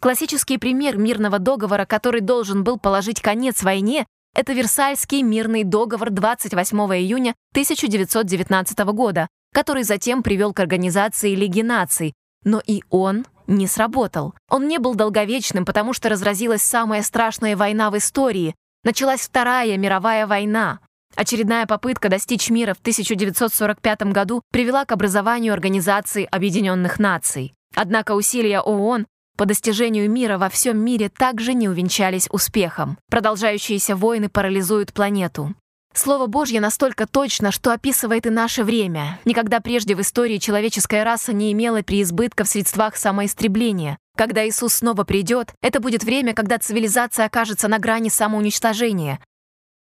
Классический 0.00 0.58
пример 0.58 0.98
мирного 0.98 1.40
договора, 1.40 1.84
который 1.84 2.20
должен 2.20 2.62
был 2.62 2.78
положить 2.78 3.20
конец 3.20 3.62
войне, 3.62 4.06
это 4.34 4.52
Версальский 4.52 5.22
мирный 5.22 5.64
договор 5.64 6.10
28 6.10 6.78
июня 6.78 7.34
1919 7.52 8.78
года, 8.92 9.28
который 9.54 9.84
затем 9.84 10.22
привел 10.24 10.52
к 10.52 10.58
организации 10.58 11.34
Лиги 11.36 11.62
наций, 11.62 12.12
но 12.42 12.60
и 12.66 12.82
он 12.90 13.24
не 13.46 13.68
сработал. 13.68 14.34
Он 14.50 14.66
не 14.66 14.78
был 14.78 14.94
долговечным, 14.94 15.64
потому 15.64 15.92
что 15.92 16.08
разразилась 16.08 16.62
самая 16.62 17.02
страшная 17.02 17.56
война 17.56 17.90
в 17.90 17.96
истории. 17.96 18.54
Началась 18.82 19.20
Вторая 19.20 19.78
мировая 19.78 20.26
война. 20.26 20.80
Очередная 21.14 21.66
попытка 21.66 22.08
достичь 22.08 22.50
мира 22.50 22.74
в 22.74 22.80
1945 22.80 24.02
году 24.12 24.42
привела 24.50 24.84
к 24.84 24.90
образованию 24.90 25.52
Организации 25.52 26.26
Объединенных 26.28 26.98
Наций. 26.98 27.54
Однако 27.76 28.12
усилия 28.12 28.60
ООН 28.60 29.06
по 29.36 29.46
достижению 29.46 30.10
мира 30.10 30.36
во 30.36 30.48
всем 30.48 30.78
мире 30.78 31.08
также 31.08 31.54
не 31.54 31.68
увенчались 31.68 32.28
успехом. 32.30 32.98
Продолжающиеся 33.08 33.94
войны 33.94 34.28
парализуют 34.28 34.92
планету. 34.92 35.54
Слово 35.96 36.26
Божье 36.26 36.60
настолько 36.60 37.06
точно, 37.06 37.52
что 37.52 37.72
описывает 37.72 38.26
и 38.26 38.30
наше 38.30 38.64
время. 38.64 39.20
Никогда 39.24 39.60
прежде 39.60 39.94
в 39.94 40.00
истории 40.00 40.38
человеческая 40.38 41.04
раса 41.04 41.32
не 41.32 41.52
имела 41.52 41.82
преизбытка 41.82 42.42
в 42.44 42.48
средствах 42.48 42.96
самоистребления. 42.96 43.96
Когда 44.16 44.46
Иисус 44.46 44.74
снова 44.74 45.04
придет, 45.04 45.54
это 45.62 45.78
будет 45.80 46.02
время, 46.02 46.34
когда 46.34 46.58
цивилизация 46.58 47.26
окажется 47.26 47.68
на 47.68 47.78
грани 47.78 48.08
самоуничтожения. 48.08 49.20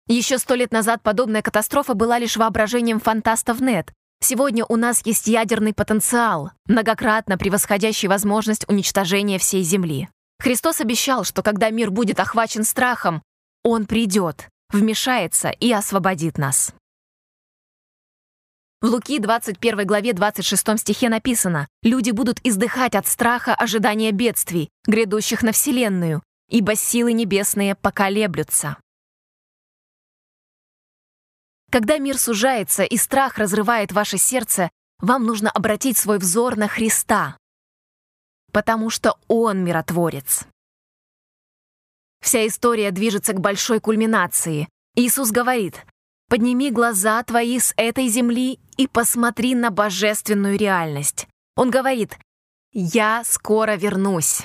Еще 0.08 0.38
сто 0.40 0.56
лет 0.56 0.74
назад 0.74 1.02
подобная 1.02 1.42
катастрофа 1.42 1.94
была 1.94 2.20
лишь 2.20 2.36
воображением 2.38 3.00
фантастов 3.00 3.62
нет, 3.62 3.94
Сегодня 4.24 4.64
у 4.70 4.78
нас 4.78 5.06
есть 5.06 5.28
ядерный 5.28 5.74
потенциал, 5.74 6.52
многократно 6.68 7.38
превосходящий 7.38 8.08
возможность 8.08 8.64
уничтожения 8.70 9.38
всей 9.38 9.64
Земли. 9.64 10.08
Христос 10.40 10.80
обещал, 10.80 11.26
что 11.26 11.44
когда 11.44 11.70
мир 11.72 11.92
будет 11.92 12.22
охвачен 12.22 12.64
страхом, 12.64 13.22
Он 13.64 13.86
придет, 13.86 14.48
вмешается 14.74 15.50
и 15.50 15.72
освободит 15.72 16.38
нас. 16.38 16.74
В 18.82 18.88
Луки 18.88 19.20
21 19.20 19.88
главе 19.88 20.12
26 20.12 20.78
стихе 20.80 21.08
написано 21.08 21.70
«Люди 21.84 22.12
будут 22.12 22.40
издыхать 22.44 22.96
от 22.96 23.08
страха 23.08 23.56
ожидания 23.56 24.12
бедствий, 24.12 24.70
грядущих 24.86 25.42
на 25.42 25.54
Вселенную, 25.54 26.22
ибо 26.50 26.76
силы 26.76 27.14
небесные 27.14 27.76
поколеблются». 27.76 28.78
Когда 31.72 31.98
мир 31.98 32.18
сужается 32.18 32.84
и 32.84 32.98
страх 32.98 33.38
разрывает 33.38 33.94
ваше 33.94 34.18
сердце, 34.18 34.70
вам 35.00 35.26
нужно 35.26 35.50
обратить 35.50 35.98
свой 35.98 36.18
взор 36.20 36.58
на 36.58 36.68
Христа, 36.68 37.38
потому 38.52 38.90
что 38.90 39.18
Он 39.28 39.64
миротворец. 39.64 40.46
Вся 42.24 42.48
история 42.48 42.92
движется 42.92 43.34
к 43.34 43.42
большой 43.42 43.82
кульминации. 43.82 44.70
Иисус 44.96 45.32
говорит, 45.32 45.86
«Подними 46.30 46.72
глаза 46.72 47.22
твои 47.22 47.60
с 47.60 47.74
этой 47.76 48.08
земли 48.08 48.60
и 48.78 48.88
посмотри 48.88 49.56
на 49.56 49.72
божественную 49.72 50.58
реальность». 50.58 51.28
Он 51.58 51.70
говорит, 51.70 52.18
«Я 52.72 53.24
скоро 53.26 53.76
вернусь». 53.76 54.42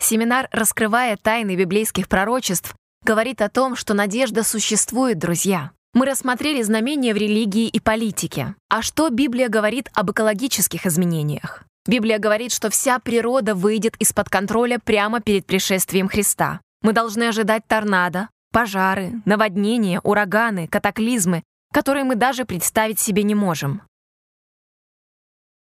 Семинар, 0.00 0.48
раскрывая 0.50 1.18
тайны 1.18 1.56
библейских 1.56 2.08
пророчеств, 2.08 2.74
говорит 3.04 3.42
о 3.42 3.50
том, 3.50 3.76
что 3.76 3.92
надежда 3.92 4.42
существует, 4.42 5.18
друзья. 5.18 5.72
Мы 5.92 6.06
рассмотрели 6.06 6.62
знамения 6.62 7.12
в 7.12 7.18
религии 7.18 7.68
и 7.68 7.80
политике. 7.80 8.54
А 8.70 8.80
что 8.80 9.10
Библия 9.10 9.50
говорит 9.50 9.90
об 9.92 10.10
экологических 10.10 10.86
изменениях? 10.86 11.64
Библия 11.86 12.18
говорит, 12.18 12.52
что 12.52 12.70
вся 12.70 12.98
природа 12.98 13.54
выйдет 13.54 13.96
из-под 13.98 14.28
контроля 14.28 14.78
прямо 14.78 15.20
перед 15.20 15.46
пришествием 15.46 16.08
Христа. 16.08 16.60
Мы 16.82 16.92
должны 16.92 17.24
ожидать 17.24 17.66
торнадо, 17.66 18.28
пожары, 18.52 19.22
наводнения, 19.24 20.00
ураганы, 20.00 20.68
катаклизмы, 20.68 21.42
которые 21.72 22.04
мы 22.04 22.16
даже 22.16 22.44
представить 22.44 23.00
себе 23.00 23.22
не 23.22 23.34
можем. 23.34 23.82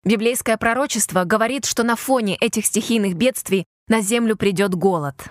Библейское 0.03 0.57
пророчество 0.57 1.24
говорит, 1.24 1.65
что 1.65 1.83
на 1.83 1.95
фоне 1.95 2.36
этих 2.38 2.65
стихийных 2.65 3.15
бедствий 3.15 3.65
на 3.88 4.01
землю 4.01 4.36
придет 4.36 4.74
голод. 4.74 5.29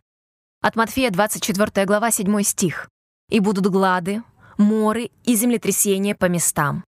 От 0.61 0.77
Матфея 0.77 1.11
24 1.11 1.87
глава 1.87 2.11
7 2.11 2.43
стих. 2.43 2.89
«И 3.31 3.41
будут 3.41 3.67
глады, 3.67 4.23
моры 4.59 5.11
и 5.25 5.35
землетрясения 5.35 6.15
по 6.15 6.27
местам». 6.27 6.85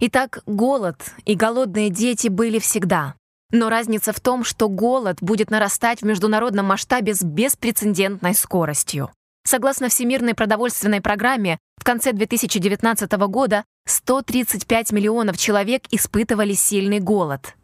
Итак, 0.00 0.42
голод 0.46 1.12
и 1.24 1.34
голодные 1.34 1.90
дети 1.90 2.28
были 2.28 2.60
всегда. 2.60 3.16
Но 3.50 3.68
разница 3.68 4.12
в 4.12 4.20
том, 4.20 4.44
что 4.44 4.68
голод 4.68 5.18
будет 5.20 5.50
нарастать 5.50 6.02
в 6.02 6.04
международном 6.04 6.66
масштабе 6.66 7.14
с 7.14 7.22
беспрецедентной 7.22 8.34
скоростью. 8.34 9.10
Согласно 9.44 9.88
Всемирной 9.88 10.34
продовольственной 10.34 11.00
программе, 11.00 11.58
в 11.78 11.84
конце 11.84 12.12
2019 12.12 13.10
года 13.28 13.64
135 13.86 14.92
миллионов 14.92 15.36
человек 15.36 15.84
испытывали 15.90 16.52
сильный 16.52 17.00
голод. 17.00 17.56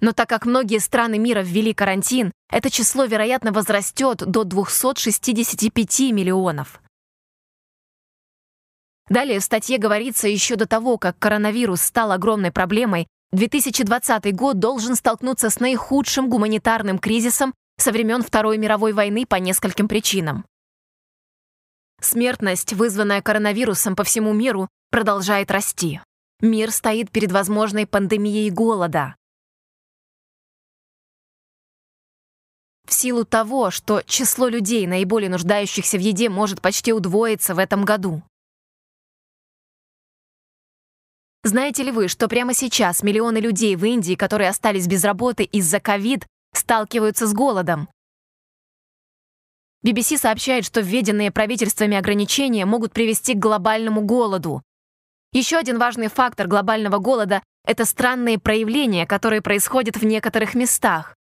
Но 0.00 0.12
так 0.12 0.28
как 0.28 0.46
многие 0.46 0.78
страны 0.78 1.18
мира 1.18 1.40
ввели 1.40 1.74
карантин, 1.74 2.30
это 2.52 2.70
число, 2.70 3.04
вероятно, 3.04 3.50
возрастет 3.50 4.18
до 4.18 4.44
265 4.44 6.00
миллионов. 6.12 6.80
Далее 9.08 9.40
в 9.40 9.44
статье 9.44 9.78
говорится 9.78 10.28
еще 10.28 10.56
до 10.56 10.66
того, 10.66 10.98
как 10.98 11.18
коронавирус 11.18 11.80
стал 11.80 12.12
огромной 12.12 12.52
проблемой, 12.52 13.06
2020 13.32 14.34
год 14.34 14.58
должен 14.58 14.96
столкнуться 14.96 15.50
с 15.50 15.60
наихудшим 15.60 16.28
гуманитарным 16.28 16.98
кризисом 16.98 17.54
со 17.78 17.92
времен 17.92 18.22
Второй 18.22 18.58
мировой 18.58 18.92
войны 18.92 19.26
по 19.26 19.36
нескольким 19.36 19.88
причинам. 19.88 20.44
Смертность, 22.00 22.72
вызванная 22.72 23.22
коронавирусом 23.22 23.96
по 23.96 24.04
всему 24.04 24.32
миру, 24.32 24.68
продолжает 24.90 25.50
расти. 25.50 26.00
Мир 26.40 26.70
стоит 26.70 27.10
перед 27.10 27.32
возможной 27.32 27.86
пандемией 27.86 28.50
голода. 28.50 29.16
В 32.86 32.94
силу 32.94 33.24
того, 33.24 33.70
что 33.70 34.02
число 34.06 34.48
людей, 34.48 34.86
наиболее 34.86 35.28
нуждающихся 35.28 35.98
в 35.98 36.00
еде, 36.00 36.30
может 36.30 36.62
почти 36.62 36.92
удвоиться 36.92 37.54
в 37.54 37.58
этом 37.58 37.84
году. 37.84 38.22
Знаете 41.48 41.82
ли 41.82 41.90
вы, 41.90 42.08
что 42.08 42.28
прямо 42.28 42.52
сейчас 42.52 43.02
миллионы 43.02 43.38
людей 43.38 43.74
в 43.74 43.82
Индии, 43.82 44.16
которые 44.16 44.50
остались 44.50 44.86
без 44.86 45.02
работы 45.02 45.44
из-за 45.44 45.80
ковид, 45.80 46.26
сталкиваются 46.52 47.26
с 47.26 47.32
голодом? 47.32 47.88
BBC 49.82 50.18
сообщает, 50.18 50.66
что 50.66 50.82
введенные 50.82 51.30
правительствами 51.30 51.96
ограничения 51.96 52.66
могут 52.66 52.92
привести 52.92 53.32
к 53.32 53.38
глобальному 53.38 54.02
голоду. 54.02 54.62
Еще 55.32 55.56
один 55.56 55.78
важный 55.78 56.08
фактор 56.08 56.48
глобального 56.48 56.98
голода— 56.98 57.42
это 57.64 57.86
странные 57.86 58.38
проявления, 58.38 59.06
которые 59.06 59.40
происходят 59.40 59.96
в 59.96 60.04
некоторых 60.04 60.54
местах. 60.54 61.16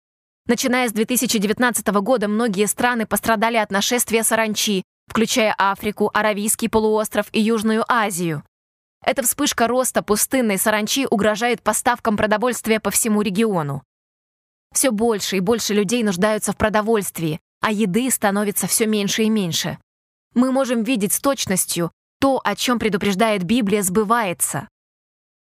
Начиная 0.47 0.89
с 0.89 0.93
2019 0.93 1.87
года 2.01 2.29
многие 2.29 2.67
страны 2.67 3.05
пострадали 3.05 3.59
от 3.59 3.71
нашествия 3.71 4.23
саранчи, 4.23 4.85
включая 5.07 5.55
Африку, 5.59 6.11
Аравийский 6.15 6.71
полуостров 6.71 7.27
и 7.33 7.43
Южную 7.43 7.85
Азию. 7.89 8.43
Эта 9.05 9.23
вспышка 9.23 9.69
роста 9.69 10.03
пустынной 10.03 10.59
саранчи 10.59 11.07
угрожает 11.11 11.63
поставкам 11.63 12.17
продовольствия 12.17 12.81
по 12.81 12.91
всему 12.91 13.21
региону. 13.21 13.83
Все 14.73 14.91
больше 14.91 15.37
и 15.37 15.41
больше 15.41 15.75
людей 15.75 16.03
нуждаются 16.03 16.53
в 16.53 16.57
продовольствии, 16.57 17.41
а 17.61 17.71
еды 17.71 18.11
становится 18.11 18.67
все 18.67 18.87
меньше 18.87 19.25
и 19.25 19.29
меньше. 19.29 19.79
Мы 20.35 20.53
можем 20.53 20.83
видеть 20.83 21.13
с 21.13 21.21
точностью, 21.21 21.93
то, 22.19 22.41
о 22.43 22.57
чем 22.57 22.79
предупреждает 22.79 23.45
Библия, 23.45 23.83
сбывается. 23.83 24.69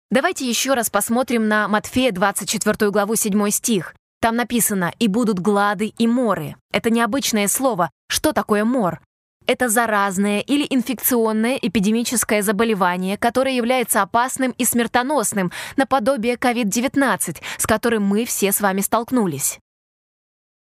Давайте 0.10 0.48
еще 0.48 0.74
раз 0.74 0.90
посмотрим 0.90 1.48
на 1.48 1.68
Матфея 1.68 2.12
24 2.12 2.90
главу 2.90 3.16
7 3.16 3.50
стих. 3.50 3.96
Там 4.22 4.36
написано 4.36 4.94
«и 4.98 5.08
будут 5.08 5.40
глады 5.40 5.88
и 5.88 6.08
моры». 6.08 6.56
Это 6.72 6.90
необычное 6.90 7.48
слово. 7.48 7.92
Что 8.08 8.34
такое 8.34 8.64
мор? 8.64 9.02
Это 9.48 9.70
заразное 9.70 10.40
или 10.40 10.66
инфекционное 10.70 11.58
эпидемическое 11.62 12.42
заболевание, 12.42 13.18
которое 13.18 13.56
является 13.56 14.02
опасным 14.02 14.52
и 14.52 14.66
смертоносным, 14.66 15.52
наподобие 15.78 16.36
COVID-19, 16.36 17.42
с 17.58 17.68
которым 17.68 18.04
мы 18.04 18.26
все 18.26 18.52
с 18.52 18.62
вами 18.62 18.82
столкнулись. 18.82 19.60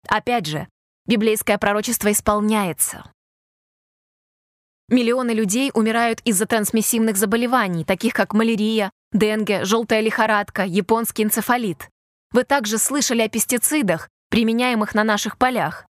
Опять 0.07 0.47
же, 0.47 0.67
библейское 1.05 1.57
пророчество 1.57 2.11
исполняется. 2.11 3.03
Миллионы 4.87 5.31
людей 5.31 5.71
умирают 5.73 6.21
из-за 6.25 6.45
трансмиссивных 6.45 7.17
заболеваний, 7.17 7.85
таких 7.85 8.13
как 8.13 8.33
малярия, 8.33 8.91
денге, 9.11 9.65
желтая 9.65 10.01
лихорадка, 10.01 10.63
японский 10.63 11.23
энцефалит. 11.23 11.89
Вы 12.31 12.43
также 12.43 12.77
слышали 12.77 13.21
о 13.21 13.29
пестицидах, 13.29 14.09
применяемых 14.29 14.93
на 14.93 15.03
наших 15.03 15.37
полях. 15.37 15.85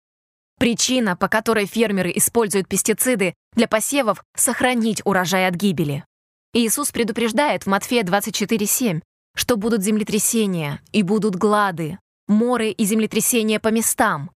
Причина, 0.59 1.17
по 1.17 1.29
которой 1.29 1.67
фермеры 1.67 2.13
используют 2.15 2.69
пестициды 2.69 3.35
для 3.55 3.69
посевов— 3.69 4.23
сохранить 4.37 5.03
урожай 5.05 5.47
от 5.49 5.55
гибели. 5.55 6.05
Иисус 6.53 6.93
предупреждает 6.93 7.65
в 7.65 7.67
Матфея 7.67 8.05
24,7, 8.05 9.03
что 9.37 9.57
будут 9.57 9.83
землетрясения 9.83 10.81
и 10.93 11.03
будут 11.03 11.35
глады, 11.35 11.99
моры 12.29 12.71
и 12.71 12.85
землетрясения 12.85 13.59
по 13.59 13.69
местам. 13.69 14.31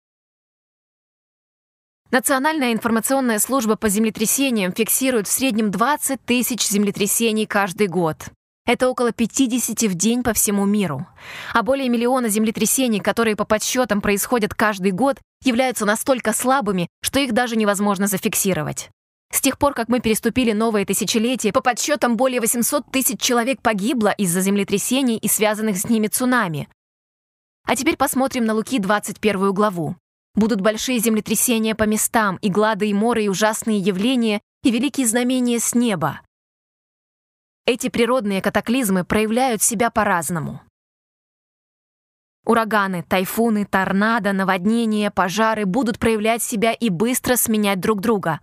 Национальная 2.11 2.71
информационная 2.71 3.39
служба 3.39 3.75
по 3.75 3.89
землетрясениям 3.89 4.71
фиксирует 4.71 5.27
в 5.27 5.31
среднем 5.31 5.71
20 5.71 6.23
тысяч 6.23 6.65
землетрясений 6.65 7.45
каждый 7.45 7.87
год. 7.87 8.17
Это 8.65 8.89
около 8.89 9.11
50 9.11 9.83
в 9.83 9.93
день 9.93 10.23
по 10.23 10.33
всему 10.33 10.65
миру. 10.65 11.07
А 11.53 11.61
более 11.61 11.87
миллиона 11.87 12.29
землетрясений, 12.29 12.99
которые 12.99 13.35
по 13.35 13.45
подсчетам 13.45 14.01
происходят 14.01 14.55
каждый 14.55 14.91
год, 14.91 15.17
являются 15.43 15.85
настолько 15.85 16.33
слабыми, 16.33 16.87
что 17.03 17.19
их 17.19 17.33
даже 17.33 17.55
невозможно 17.55 18.07
зафиксировать. 18.07 18.89
С 19.31 19.41
тех 19.41 19.59
пор, 19.59 19.73
как 19.73 19.87
мы 19.87 19.99
переступили 19.99 20.51
новое 20.51 20.85
тысячелетие, 20.85 21.53
по 21.53 21.61
подсчетам 21.61 22.17
более 22.17 22.41
800 22.41 22.91
тысяч 22.91 23.19
человек 23.19 23.61
погибло 23.61 24.09
из-за 24.09 24.41
землетрясений 24.41 25.17
и 25.17 25.27
связанных 25.27 25.77
с 25.77 25.87
ними 25.87 26.07
цунами. 26.07 26.67
А 27.67 27.75
теперь 27.75 27.97
посмотрим 27.97 28.45
на 28.45 28.53
Луки 28.53 28.79
21 28.79 29.53
главу. 29.53 29.95
Будут 30.33 30.61
большие 30.61 30.99
землетрясения 30.99 31.75
по 31.75 31.83
местам, 31.83 32.37
и 32.41 32.49
глады, 32.49 32.89
и 32.89 32.93
моры, 32.93 33.25
и 33.25 33.29
ужасные 33.29 33.79
явления, 33.79 34.41
и 34.63 34.71
великие 34.71 35.07
знамения 35.07 35.59
с 35.59 35.75
неба. 35.75 36.21
Эти 37.67 37.89
природные 37.89 38.43
катаклизмы 38.43 39.03
проявляют 39.03 39.63
себя 39.63 39.89
по-разному. 39.89 40.61
Ураганы, 42.45 43.01
тайфуны, 43.01 43.65
торнадо, 43.65 44.33
наводнения, 44.33 45.09
пожары 45.09 45.65
будут 45.65 45.97
проявлять 45.97 46.43
себя 46.43 46.73
и 46.73 46.89
быстро 46.89 47.37
сменять 47.37 47.79
друг 47.79 48.01
друга. 48.01 48.39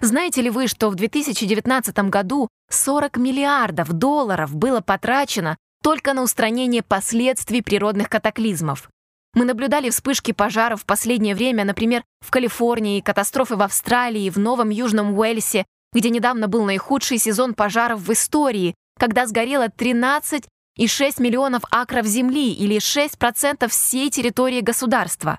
Знаете 0.00 0.40
ли 0.40 0.48
вы, 0.48 0.68
что 0.68 0.88
в 0.88 0.94
2019 0.94 1.98
году 2.08 2.48
40 2.70 3.18
миллиардов 3.18 3.92
долларов 3.92 4.54
было 4.54 4.80
потрачено 4.80 5.58
только 5.82 6.14
на 6.14 6.22
устранение 6.22 6.82
последствий 6.82 7.60
природных 7.60 8.08
катаклизмов? 8.08 8.88
Мы 9.34 9.44
наблюдали 9.44 9.90
вспышки 9.90 10.32
пожаров 10.32 10.80
в 10.80 10.86
последнее 10.86 11.34
время, 11.34 11.66
например, 11.66 12.04
в 12.20 12.30
Калифорнии, 12.30 13.02
катастрофы 13.02 13.56
в 13.56 13.62
Австралии, 13.62 14.30
в 14.30 14.38
Новом 14.38 14.70
Южном 14.70 15.12
Уэльсе, 15.16 15.66
где 15.92 16.10
недавно 16.10 16.48
был 16.48 16.64
наихудший 16.64 17.18
сезон 17.18 17.54
пожаров 17.54 18.00
в 18.00 18.12
истории, 18.12 18.74
когда 18.98 19.26
сгорело 19.26 19.68
13,6 19.68 21.22
миллионов 21.22 21.62
акров 21.70 22.06
земли 22.06 22.52
или 22.52 22.76
6% 22.76 23.68
всей 23.68 24.10
территории 24.10 24.60
государства. 24.60 25.38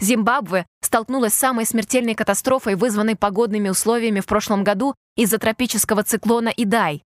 Зимбабве 0.00 0.66
столкнулась 0.82 1.34
с 1.34 1.38
самой 1.38 1.66
смертельной 1.66 2.14
катастрофой, 2.14 2.74
вызванной 2.74 3.16
погодными 3.16 3.68
условиями 3.68 4.20
в 4.20 4.26
прошлом 4.26 4.64
году 4.64 4.94
из-за 5.14 5.38
тропического 5.38 6.02
циклона 6.02 6.48
Идай. 6.48 7.02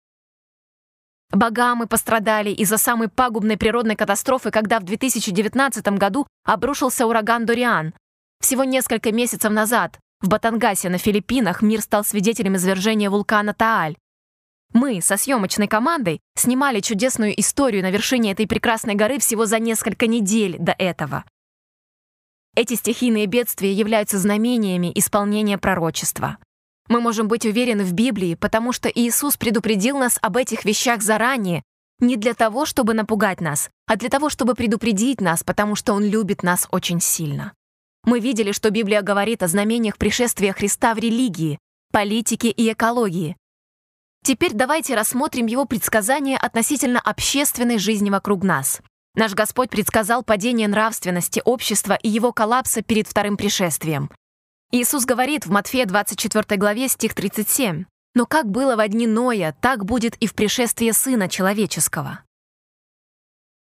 Багамы 1.32 1.88
пострадали 1.88 2.50
из-за 2.50 2.78
самой 2.78 3.08
пагубной 3.08 3.56
природной 3.56 3.96
катастрофы, 3.96 4.52
когда 4.52 4.78
в 4.78 4.84
2019 4.84 5.86
году 5.98 6.28
обрушился 6.44 7.06
ураган 7.06 7.44
Дориан. 7.44 7.92
Всего 8.40 8.62
несколько 8.62 9.10
месяцев 9.10 9.50
назад 9.50 9.98
в 10.24 10.28
Батангасе 10.28 10.88
на 10.88 10.96
Филиппинах 10.96 11.60
мир 11.60 11.82
стал 11.82 12.02
свидетелем 12.02 12.56
извержения 12.56 13.10
вулкана 13.10 13.52
Тааль. 13.52 13.96
Мы 14.72 15.02
со 15.02 15.18
съемочной 15.18 15.68
командой 15.68 16.20
снимали 16.34 16.80
чудесную 16.80 17.38
историю 17.38 17.82
на 17.82 17.90
вершине 17.90 18.32
этой 18.32 18.46
прекрасной 18.46 18.94
горы 18.94 19.18
всего 19.18 19.44
за 19.44 19.58
несколько 19.58 20.06
недель 20.06 20.56
до 20.58 20.74
этого. 20.78 21.24
Эти 22.56 22.74
стихийные 22.74 23.26
бедствия 23.26 23.72
являются 23.72 24.18
знамениями 24.18 24.90
исполнения 24.94 25.58
пророчества. 25.58 26.38
Мы 26.88 27.00
можем 27.00 27.28
быть 27.28 27.44
уверены 27.44 27.84
в 27.84 27.92
Библии, 27.92 28.34
потому 28.34 28.72
что 28.72 28.88
Иисус 28.88 29.36
предупредил 29.36 29.98
нас 29.98 30.18
об 30.22 30.38
этих 30.38 30.64
вещах 30.64 31.02
заранее, 31.02 31.62
не 32.00 32.16
для 32.16 32.32
того, 32.32 32.64
чтобы 32.64 32.94
напугать 32.94 33.40
нас, 33.42 33.68
а 33.86 33.96
для 33.96 34.08
того, 34.08 34.30
чтобы 34.30 34.54
предупредить 34.54 35.20
нас, 35.20 35.44
потому 35.44 35.76
что 35.76 35.92
Он 35.92 36.02
любит 36.02 36.42
нас 36.42 36.66
очень 36.70 37.00
сильно. 37.00 37.52
Мы 38.04 38.20
видели, 38.20 38.52
что 38.52 38.70
Библия 38.70 39.00
говорит 39.00 39.42
о 39.42 39.48
знамениях 39.48 39.96
пришествия 39.96 40.52
Христа 40.52 40.94
в 40.94 40.98
религии, 40.98 41.58
политике 41.90 42.50
и 42.50 42.70
экологии. 42.72 43.36
Теперь 44.22 44.52
давайте 44.52 44.94
рассмотрим 44.94 45.46
его 45.46 45.64
предсказания 45.64 46.36
относительно 46.36 47.00
общественной 47.00 47.78
жизни 47.78 48.10
вокруг 48.10 48.42
нас. 48.42 48.80
Наш 49.14 49.34
Господь 49.34 49.70
предсказал 49.70 50.22
падение 50.22 50.68
нравственности 50.68 51.40
общества 51.44 51.94
и 51.94 52.08
его 52.08 52.32
коллапса 52.32 52.82
перед 52.82 53.06
вторым 53.06 53.36
пришествием. 53.36 54.10
Иисус 54.70 55.04
говорит 55.04 55.46
в 55.46 55.50
Матфея 55.50 55.86
24 55.86 56.58
главе 56.58 56.88
стих 56.88 57.14
37, 57.14 57.84
«Но 58.14 58.26
как 58.26 58.50
было 58.50 58.76
в 58.76 58.88
дни 58.88 59.06
Ноя, 59.06 59.56
так 59.60 59.84
будет 59.84 60.16
и 60.16 60.26
в 60.26 60.34
пришествии 60.34 60.90
Сына 60.90 61.28
Человеческого». 61.28 62.24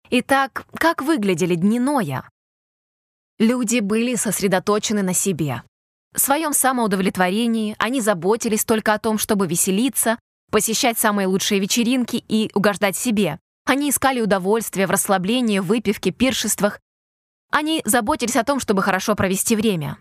Итак, 0.09 0.65
как 0.77 1.01
выглядели 1.01 1.55
дни 1.55 1.79
Ноя? 1.79 2.27
Люди 3.37 3.79
были 3.79 4.15
сосредоточены 4.15 5.01
на 5.01 5.13
себе. 5.13 5.63
В 6.13 6.19
своем 6.19 6.53
самоудовлетворении 6.53 7.75
они 7.79 7.99
заботились 7.99 8.63
только 8.63 8.93
о 8.93 8.99
том, 8.99 9.17
чтобы 9.17 9.47
веселиться, 9.47 10.17
посещать 10.51 10.97
самые 10.97 11.27
лучшие 11.27 11.59
вечеринки 11.59 12.23
и 12.27 12.49
угождать 12.53 12.95
себе. 12.95 13.39
Они 13.65 13.89
искали 13.89 14.21
удовольствие 14.21 14.87
в 14.87 14.91
расслаблении, 14.91 15.59
выпивке, 15.59 16.11
пиршествах. 16.11 16.79
Они 17.51 17.81
заботились 17.83 18.37
о 18.37 18.45
том, 18.45 18.61
чтобы 18.61 18.81
хорошо 18.81 19.15
провести 19.15 19.57
время. 19.57 19.97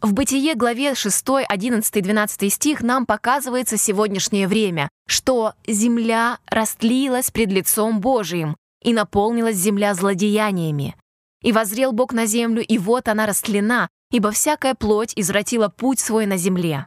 В 0.00 0.12
Бытие 0.12 0.54
главе 0.54 0.94
6, 0.94 1.24
11, 1.48 2.02
12 2.04 2.54
стих 2.54 2.82
нам 2.82 3.04
показывается 3.04 3.76
сегодняшнее 3.76 4.46
время, 4.46 4.88
что 5.08 5.54
земля 5.66 6.38
растлилась 6.46 7.32
пред 7.32 7.50
лицом 7.50 8.00
Божиим, 8.00 8.54
и 8.82 8.92
наполнилась 8.92 9.56
земля 9.56 9.94
злодеяниями. 9.94 10.96
И 11.42 11.52
возрел 11.52 11.92
Бог 11.92 12.12
на 12.12 12.26
землю, 12.26 12.62
и 12.62 12.78
вот 12.78 13.08
она 13.08 13.26
растлена, 13.26 13.88
ибо 14.10 14.30
всякая 14.30 14.74
плоть 14.74 15.12
извратила 15.16 15.68
путь 15.68 16.00
свой 16.00 16.26
на 16.26 16.36
земле. 16.36 16.86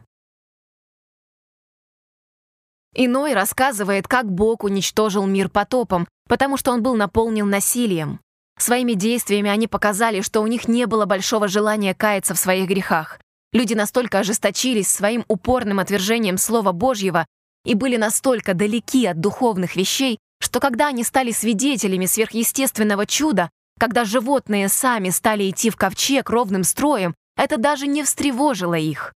Иной 2.93 3.33
рассказывает, 3.33 4.07
как 4.07 4.29
Бог 4.29 4.65
уничтожил 4.65 5.25
мир 5.25 5.47
потопом, 5.47 6.07
потому 6.27 6.57
что 6.57 6.71
он 6.71 6.83
был 6.83 6.95
наполнен 6.95 7.49
насилием. 7.49 8.19
Своими 8.59 8.93
действиями 8.93 9.49
они 9.49 9.67
показали, 9.67 10.21
что 10.21 10.41
у 10.41 10.47
них 10.47 10.67
не 10.67 10.85
было 10.85 11.05
большого 11.05 11.47
желания 11.47 11.95
каяться 11.95 12.33
в 12.33 12.39
своих 12.39 12.67
грехах. 12.67 13.19
Люди 13.53 13.73
настолько 13.73 14.19
ожесточились 14.19 14.89
своим 14.89 15.23
упорным 15.27 15.79
отвержением 15.79 16.37
Слова 16.37 16.73
Божьего 16.73 17.25
и 17.65 17.75
были 17.75 17.97
настолько 17.97 18.53
далеки 18.53 19.05
от 19.05 19.19
духовных 19.19 19.75
вещей, 19.75 20.17
что 20.39 20.59
когда 20.59 20.87
они 20.87 21.03
стали 21.03 21.31
свидетелями 21.31 22.05
сверхъестественного 22.05 23.05
чуда, 23.05 23.49
когда 23.79 24.05
животные 24.05 24.69
сами 24.69 25.09
стали 25.09 25.49
идти 25.49 25.69
в 25.69 25.75
ковчег 25.75 26.29
ровным 26.29 26.63
строем, 26.63 27.15
это 27.37 27.57
даже 27.57 27.87
не 27.87 28.03
встревожило 28.03 28.75
их. 28.75 29.13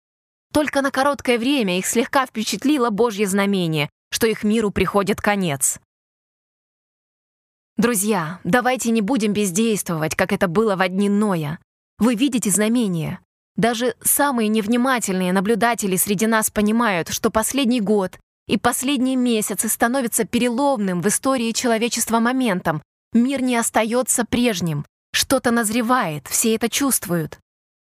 Только 0.54 0.82
на 0.82 0.92
короткое 0.92 1.38
время 1.38 1.78
их 1.78 1.86
слегка 1.86 2.26
впечатлило 2.26 2.90
Божье 2.90 3.28
знамение, 3.28 3.90
что 4.12 4.28
их 4.28 4.44
миру 4.44 4.72
приходит 4.72 5.20
конец. 5.20 5.80
Друзья, 7.78 8.40
давайте 8.46 8.92
не 8.92 9.02
будем 9.02 9.34
бездействовать, 9.34 10.16
как 10.16 10.32
это 10.32 10.48
было 10.48 10.78
в 10.78 10.88
дни 10.88 11.10
Ноя. 11.10 11.60
Вы 11.98 12.16
видите 12.16 12.50
знамение. 12.50 13.20
Даже 13.58 13.96
самые 14.02 14.48
невнимательные 14.48 15.34
наблюдатели 15.34 15.98
среди 15.98 16.26
нас 16.26 16.50
понимают, 16.50 17.10
что 17.10 17.30
последний 17.32 17.82
год 17.82 18.18
и 18.48 18.58
последние 18.58 19.16
месяцы 19.16 19.70
становятся 19.70 20.26
переломным 20.26 21.02
в 21.02 21.08
истории 21.08 21.52
человечества 21.52 22.20
моментом. 22.20 22.82
Мир 23.14 23.42
не 23.42 23.56
остается 23.56 24.26
прежним. 24.26 24.86
Что-то 25.14 25.52
назревает, 25.52 26.28
все 26.28 26.56
это 26.56 26.70
чувствуют. 26.70 27.40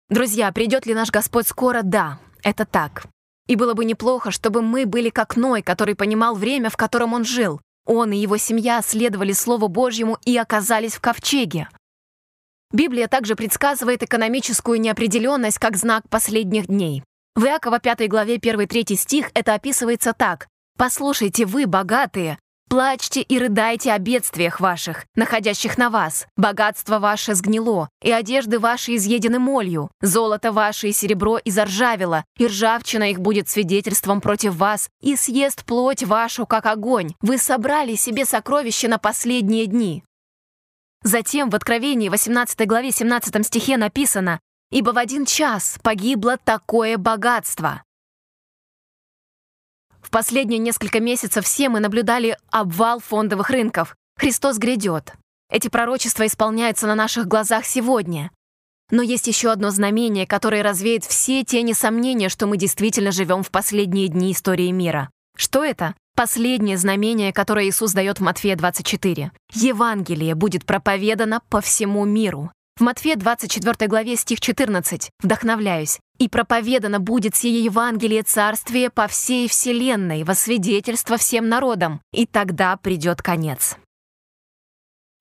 Друзья, 0.08 0.50
придет 0.50 0.86
ли 0.86 0.94
наш 0.94 1.10
Господь 1.10 1.46
скоро? 1.46 1.82
Да, 1.82 2.18
это 2.42 2.64
так. 2.66 3.04
И 3.46 3.56
было 3.56 3.74
бы 3.74 3.84
неплохо, 3.84 4.30
чтобы 4.30 4.62
мы 4.62 4.86
были 4.86 5.10
как 5.10 5.36
Ной, 5.36 5.62
который 5.62 5.94
понимал 5.94 6.34
время, 6.34 6.70
в 6.70 6.76
котором 6.76 7.14
он 7.14 7.24
жил. 7.24 7.60
Он 7.86 8.12
и 8.12 8.16
его 8.16 8.36
семья 8.36 8.82
следовали 8.82 9.32
Слову 9.32 9.68
Божьему 9.68 10.18
и 10.24 10.36
оказались 10.36 10.94
в 10.94 11.00
ковчеге. 11.00 11.68
Библия 12.72 13.08
также 13.08 13.34
предсказывает 13.34 14.02
экономическую 14.02 14.80
неопределенность 14.80 15.58
как 15.58 15.76
знак 15.76 16.08
последних 16.08 16.66
дней. 16.66 17.02
В 17.34 17.44
Иакова 17.44 17.78
5 17.78 18.08
главе 18.08 18.36
1-3 18.36 18.96
стих 18.96 19.30
это 19.34 19.54
описывается 19.54 20.12
так. 20.12 20.48
«Послушайте, 20.80 21.44
вы, 21.44 21.66
богатые, 21.66 22.38
Плачьте 22.70 23.20
и 23.20 23.38
рыдайте 23.38 23.92
о 23.92 23.98
бедствиях 23.98 24.60
ваших, 24.60 25.04
находящих 25.14 25.76
на 25.76 25.90
вас. 25.90 26.26
Богатство 26.38 26.98
ваше 26.98 27.34
сгнило, 27.34 27.90
и 28.00 28.10
одежды 28.10 28.58
ваши 28.58 28.94
изъедены 28.94 29.38
молью. 29.38 29.90
Золото 30.00 30.52
ваше 30.52 30.88
и 30.88 30.92
серебро 30.92 31.38
изоржавело, 31.44 32.24
и 32.38 32.46
ржавчина 32.46 33.10
их 33.10 33.20
будет 33.20 33.50
свидетельством 33.50 34.22
против 34.22 34.54
вас, 34.54 34.88
и 35.02 35.16
съест 35.16 35.66
плоть 35.66 36.02
вашу, 36.02 36.46
как 36.46 36.64
огонь. 36.64 37.12
Вы 37.20 37.36
собрали 37.36 37.94
себе 37.94 38.24
сокровища 38.24 38.88
на 38.88 38.96
последние 38.96 39.66
дни». 39.66 40.02
Затем 41.02 41.50
в 41.50 41.56
Откровении 41.56 42.08
18 42.08 42.66
главе 42.66 42.90
17 42.90 43.44
стихе 43.44 43.76
написано 43.76 44.40
«Ибо 44.70 44.92
в 44.92 44.96
один 44.96 45.26
час 45.26 45.78
погибло 45.82 46.38
такое 46.42 46.96
богатство». 46.96 47.82
В 50.02 50.10
последние 50.10 50.58
несколько 50.58 51.00
месяцев 51.00 51.44
все 51.44 51.68
мы 51.68 51.80
наблюдали 51.80 52.36
обвал 52.50 53.00
фондовых 53.00 53.50
рынков. 53.50 53.96
Христос 54.18 54.58
грядет. 54.58 55.14
Эти 55.50 55.68
пророчества 55.68 56.26
исполняются 56.26 56.86
на 56.86 56.94
наших 56.94 57.26
глазах 57.26 57.64
сегодня. 57.64 58.30
Но 58.90 59.02
есть 59.02 59.26
еще 59.26 59.50
одно 59.50 59.70
знамение, 59.70 60.26
которое 60.26 60.62
развеет 60.62 61.04
все 61.04 61.44
тени 61.44 61.72
сомнения, 61.72 62.28
что 62.28 62.46
мы 62.46 62.56
действительно 62.56 63.12
живем 63.12 63.42
в 63.42 63.50
последние 63.50 64.08
дни 64.08 64.32
истории 64.32 64.70
мира. 64.70 65.10
Что 65.36 65.64
это? 65.64 65.94
Последнее 66.16 66.76
знамение, 66.76 67.32
которое 67.32 67.68
Иисус 67.68 67.92
дает 67.92 68.18
в 68.18 68.22
Матфея 68.22 68.56
24. 68.56 69.32
Евангелие 69.54 70.34
будет 70.34 70.66
проповедано 70.66 71.40
по 71.48 71.60
всему 71.60 72.04
миру. 72.04 72.50
В 72.76 72.82
Матфея 72.82 73.16
24 73.16 73.88
главе 73.88 74.16
стих 74.16 74.40
14 74.40 75.10
«Вдохновляюсь, 75.22 75.98
и 76.18 76.28
проповедано 76.28 76.98
будет 76.98 77.36
сие 77.36 77.62
Евангелие 77.64 78.22
Царствия 78.22 78.90
по 78.90 79.06
всей 79.06 79.48
вселенной 79.48 80.24
во 80.24 80.34
свидетельство 80.34 81.16
всем 81.18 81.48
народам, 81.48 82.00
и 82.12 82.26
тогда 82.26 82.76
придет 82.76 83.22
конец». 83.22 83.76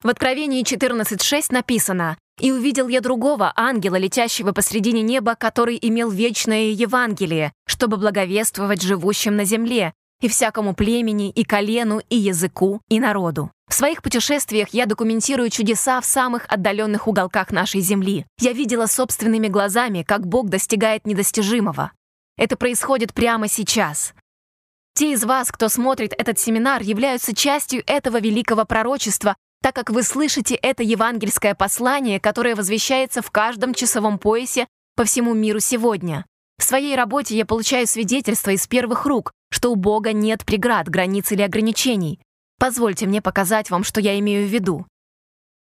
В 0.02 0.08
Откровении 0.08 0.64
14.6 0.64 1.48
написано 1.50 2.18
«И 2.40 2.54
увидел 2.54 2.88
я 2.88 3.02
другого 3.02 3.52
ангела, 3.58 3.98
летящего 3.98 4.54
посредине 4.54 5.02
неба, 5.02 5.36
который 5.36 5.78
имел 5.82 6.10
вечное 6.10 6.72
Евангелие, 6.72 7.52
чтобы 7.68 7.98
благовествовать 7.98 8.82
живущим 8.82 9.36
на 9.36 9.44
земле, 9.44 9.94
и 10.22 10.28
всякому 10.28 10.74
племени, 10.74 11.30
и 11.30 11.44
колену, 11.44 12.02
и 12.10 12.18
языку, 12.18 12.82
и 12.90 13.00
народу. 13.00 13.52
В 13.70 13.74
своих 13.74 14.02
путешествиях 14.02 14.70
я 14.70 14.86
документирую 14.86 15.50
чудеса 15.50 16.02
в 16.02 16.06
самых 16.06 16.46
отдаленных 16.48 17.08
уголках 17.08 17.52
нашей 17.52 17.82
Земли. 17.82 18.26
Я 18.40 18.54
видела 18.54 18.88
собственными 18.88 19.48
глазами, 19.48 20.04
как 20.04 20.26
Бог 20.26 20.50
достигает 20.50 21.06
недостижимого. 21.06 21.92
Это 22.36 22.58
происходит 22.58 23.14
прямо 23.14 23.48
сейчас. 23.48 24.14
Те 24.96 25.14
из 25.14 25.24
вас, 25.24 25.52
кто 25.52 25.70
смотрит 25.70 26.14
этот 26.18 26.40
семинар, 26.40 26.82
являются 26.82 27.36
частью 27.36 27.84
этого 27.86 28.20
великого 28.20 28.66
пророчества, 28.66 29.36
так 29.62 29.76
как 29.76 29.90
вы 29.90 30.04
слышите 30.04 30.56
это 30.56 30.84
евангельское 30.84 31.54
послание, 31.54 32.20
которое 32.20 32.56
возвещается 32.56 33.22
в 33.22 33.30
каждом 33.30 33.74
часовом 33.74 34.18
поясе 34.18 34.68
по 34.96 35.04
всему 35.04 35.34
миру 35.34 35.60
сегодня. 35.60 36.26
В 36.58 36.64
своей 36.64 36.96
работе 36.96 37.38
я 37.38 37.46
получаю 37.46 37.88
свидетельства 37.88 38.52
из 38.52 38.68
первых 38.68 39.06
рук, 39.06 39.32
что 39.52 39.72
у 39.72 39.76
Бога 39.76 40.14
нет 40.14 40.46
преград, 40.46 40.90
границ 40.90 41.32
или 41.32 41.42
ограничений. 41.42 42.20
Позвольте 42.60 43.06
мне 43.06 43.22
показать 43.22 43.70
вам, 43.70 43.84
что 43.84 44.02
я 44.02 44.20
имею 44.20 44.48
в 44.48 44.52
виду. 44.52 44.86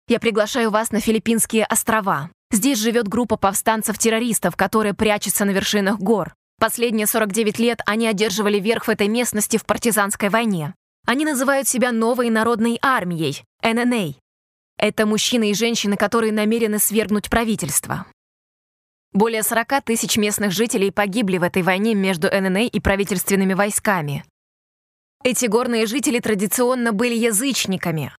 Я 0.07 0.19
приглашаю 0.19 0.69
вас 0.69 0.91
на 0.91 0.99
Филиппинские 0.99 1.65
острова. 1.65 2.29
Здесь 2.51 2.77
живет 2.77 3.07
группа 3.07 3.37
повстанцев-террористов, 3.37 4.55
которые 4.55 4.93
прячутся 4.93 5.45
на 5.45 5.51
вершинах 5.51 5.99
гор. 5.99 6.35
Последние 6.59 7.07
49 7.07 7.59
лет 7.59 7.81
они 7.85 8.07
одерживали 8.07 8.59
верх 8.59 8.85
в 8.85 8.89
этой 8.89 9.07
местности 9.07 9.57
в 9.57 9.65
партизанской 9.65 10.29
войне. 10.29 10.75
Они 11.05 11.25
называют 11.25 11.67
себя 11.67 11.91
новой 11.91 12.29
народной 12.29 12.79
армией, 12.81 13.43
ННА. 13.61 14.13
Это 14.77 15.05
мужчины 15.05 15.51
и 15.51 15.53
женщины, 15.53 15.97
которые 15.97 16.31
намерены 16.31 16.79
свергнуть 16.79 17.29
правительство. 17.29 18.05
Более 19.13 19.43
40 19.43 19.83
тысяч 19.83 20.17
местных 20.17 20.51
жителей 20.51 20.89
погибли 20.89 21.37
в 21.37 21.43
этой 21.43 21.61
войне 21.61 21.93
между 21.93 22.27
ННА 22.27 22.63
и 22.63 22.79
правительственными 22.79 23.53
войсками. 23.53 24.25
Эти 25.23 25.45
горные 25.45 25.85
жители 25.85 26.19
традиционно 26.19 26.93
были 26.93 27.13
язычниками. 27.13 28.11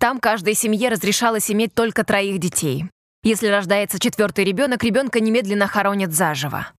Там 0.00 0.18
каждой 0.18 0.54
семье 0.54 0.88
разрешалось 0.88 1.50
иметь 1.50 1.74
только 1.74 2.02
троих 2.02 2.40
детей. 2.40 2.86
Если 3.22 3.46
рождается 3.46 4.00
четвертый 4.00 4.44
ребенок, 4.44 4.82
ребенка 4.82 5.20
немедленно 5.20 5.68
хоронят 5.68 6.12
заживо. 6.12 6.72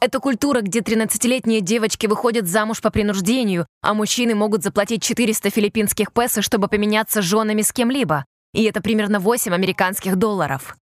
Это 0.00 0.20
культура, 0.20 0.60
где 0.60 0.80
13-летние 0.80 1.60
девочки 1.60 2.06
выходят 2.06 2.46
замуж 2.46 2.80
по 2.80 2.90
принуждению, 2.90 3.66
а 3.82 3.92
мужчины 3.92 4.36
могут 4.36 4.62
заплатить 4.62 5.02
400 5.02 5.50
филиппинских 5.50 6.12
песо, 6.12 6.42
чтобы 6.42 6.68
поменяться 6.68 7.22
женами 7.22 7.62
с 7.62 7.72
кем-либо. 7.72 8.24
И 8.54 8.64
это 8.64 8.80
примерно 8.80 9.18
8 9.18 9.52
американских 9.52 10.16
долларов. 10.16 10.76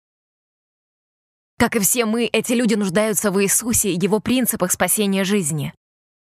Как 1.58 1.74
и 1.74 1.78
все 1.78 2.04
мы, 2.04 2.26
эти 2.26 2.52
люди 2.52 2.74
нуждаются 2.74 3.30
в 3.30 3.42
Иисусе 3.42 3.90
и 3.90 3.98
его 3.98 4.20
принципах 4.20 4.72
спасения 4.72 5.24
жизни. 5.24 5.72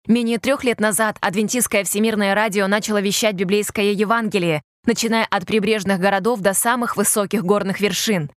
Менее 0.06 0.38
трех 0.38 0.62
лет 0.62 0.80
назад 0.80 1.16
Адвентистское 1.20 1.82
всемирное 1.82 2.34
радио 2.34 2.68
начало 2.68 3.00
вещать 3.00 3.34
библейское 3.34 3.92
Евангелие, 3.92 4.62
начиная 4.86 5.24
от 5.24 5.46
прибрежных 5.46 5.98
городов 5.98 6.40
до 6.40 6.54
самых 6.54 6.96
высоких 6.96 7.44
горных 7.44 7.80
вершин. 7.80 8.30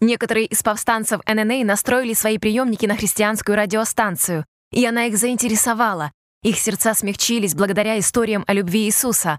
Некоторые 0.00 0.46
из 0.46 0.62
повстанцев 0.62 1.20
ННА 1.26 1.62
настроили 1.64 2.14
свои 2.14 2.38
приемники 2.38 2.86
на 2.86 2.96
христианскую 2.96 3.54
радиостанцию, 3.54 4.44
и 4.72 4.84
она 4.84 5.04
их 5.04 5.18
заинтересовала. 5.18 6.10
Их 6.42 6.58
сердца 6.58 6.94
смягчились 6.94 7.54
благодаря 7.54 7.98
историям 7.98 8.44
о 8.46 8.54
любви 8.54 8.86
Иисуса. 8.86 9.38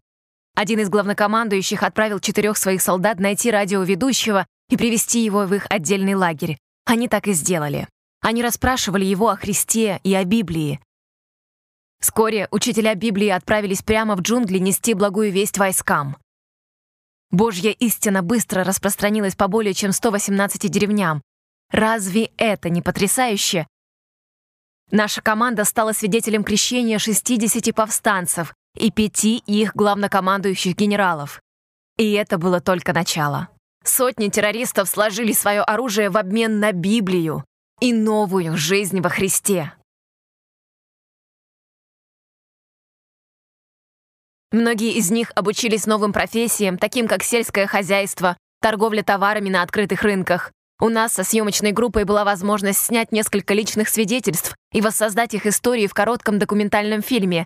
Один 0.55 0.79
из 0.79 0.89
главнокомандующих 0.89 1.81
отправил 1.81 2.19
четырех 2.19 2.57
своих 2.57 2.81
солдат 2.81 3.19
найти 3.19 3.49
радиоведущего 3.49 4.45
и 4.69 4.77
привести 4.77 5.25
его 5.25 5.45
в 5.45 5.53
их 5.55 5.65
отдельный 5.69 6.13
лагерь. 6.13 6.57
Они 6.85 7.07
так 7.07 7.27
и 7.27 7.33
сделали. 7.33 7.87
Они 8.21 8.43
расспрашивали 8.43 9.05
его 9.05 9.29
о 9.29 9.35
Христе 9.35 9.99
и 10.03 10.13
о 10.13 10.23
Библии. 10.23 10.79
Вскоре 11.99 12.47
учителя 12.51 12.95
Библии 12.95 13.29
отправились 13.29 13.83
прямо 13.83 14.15
в 14.15 14.21
джунгли 14.21 14.57
нести 14.57 14.93
благую 14.93 15.31
весть 15.31 15.57
войскам. 15.57 16.17
Божья 17.29 17.71
истина 17.71 18.21
быстро 18.23 18.63
распространилась 18.63 19.35
по 19.35 19.47
более 19.47 19.73
чем 19.73 19.91
118 19.91 20.69
деревням. 20.69 21.21
Разве 21.71 22.31
это 22.37 22.69
не 22.69 22.81
потрясающе? 22.81 23.67
Наша 24.91 25.21
команда 25.21 25.63
стала 25.63 25.93
свидетелем 25.93 26.43
крещения 26.43 26.99
60 26.99 27.73
повстанцев 27.73 28.53
и 28.75 28.91
пяти 28.91 29.37
их 29.37 29.73
главнокомандующих 29.73 30.75
генералов. 30.75 31.41
И 31.97 32.11
это 32.11 32.37
было 32.37 32.59
только 32.59 32.91
начало. 32.91 33.47
Сотни 33.83 34.29
террористов 34.29 34.87
сложили 34.87 35.31
свое 35.31 35.61
оружие 35.61 36.09
в 36.09 36.17
обмен 36.17 36.59
на 36.59 36.71
Библию 36.71 37.43
и 37.79 37.93
новую 37.93 38.55
жизнь 38.55 39.01
во 39.01 39.09
Христе. 39.09 39.73
Многие 44.51 44.93
из 44.93 45.09
них 45.09 45.31
обучились 45.33 45.87
новым 45.87 46.11
профессиям, 46.11 46.77
таким 46.77 47.07
как 47.07 47.23
сельское 47.23 47.67
хозяйство, 47.67 48.37
торговля 48.61 49.01
товарами 49.01 49.49
на 49.49 49.63
открытых 49.63 50.03
рынках. 50.03 50.51
У 50.79 50.89
нас 50.89 51.13
со 51.13 51.23
съемочной 51.23 51.71
группой 51.71 52.03
была 52.03 52.25
возможность 52.25 52.79
снять 52.79 53.11
несколько 53.11 53.53
личных 53.53 53.87
свидетельств 53.87 54.55
и 54.73 54.81
воссоздать 54.81 55.33
их 55.33 55.45
истории 55.45 55.87
в 55.87 55.93
коротком 55.93 56.37
документальном 56.37 57.01
фильме. 57.01 57.45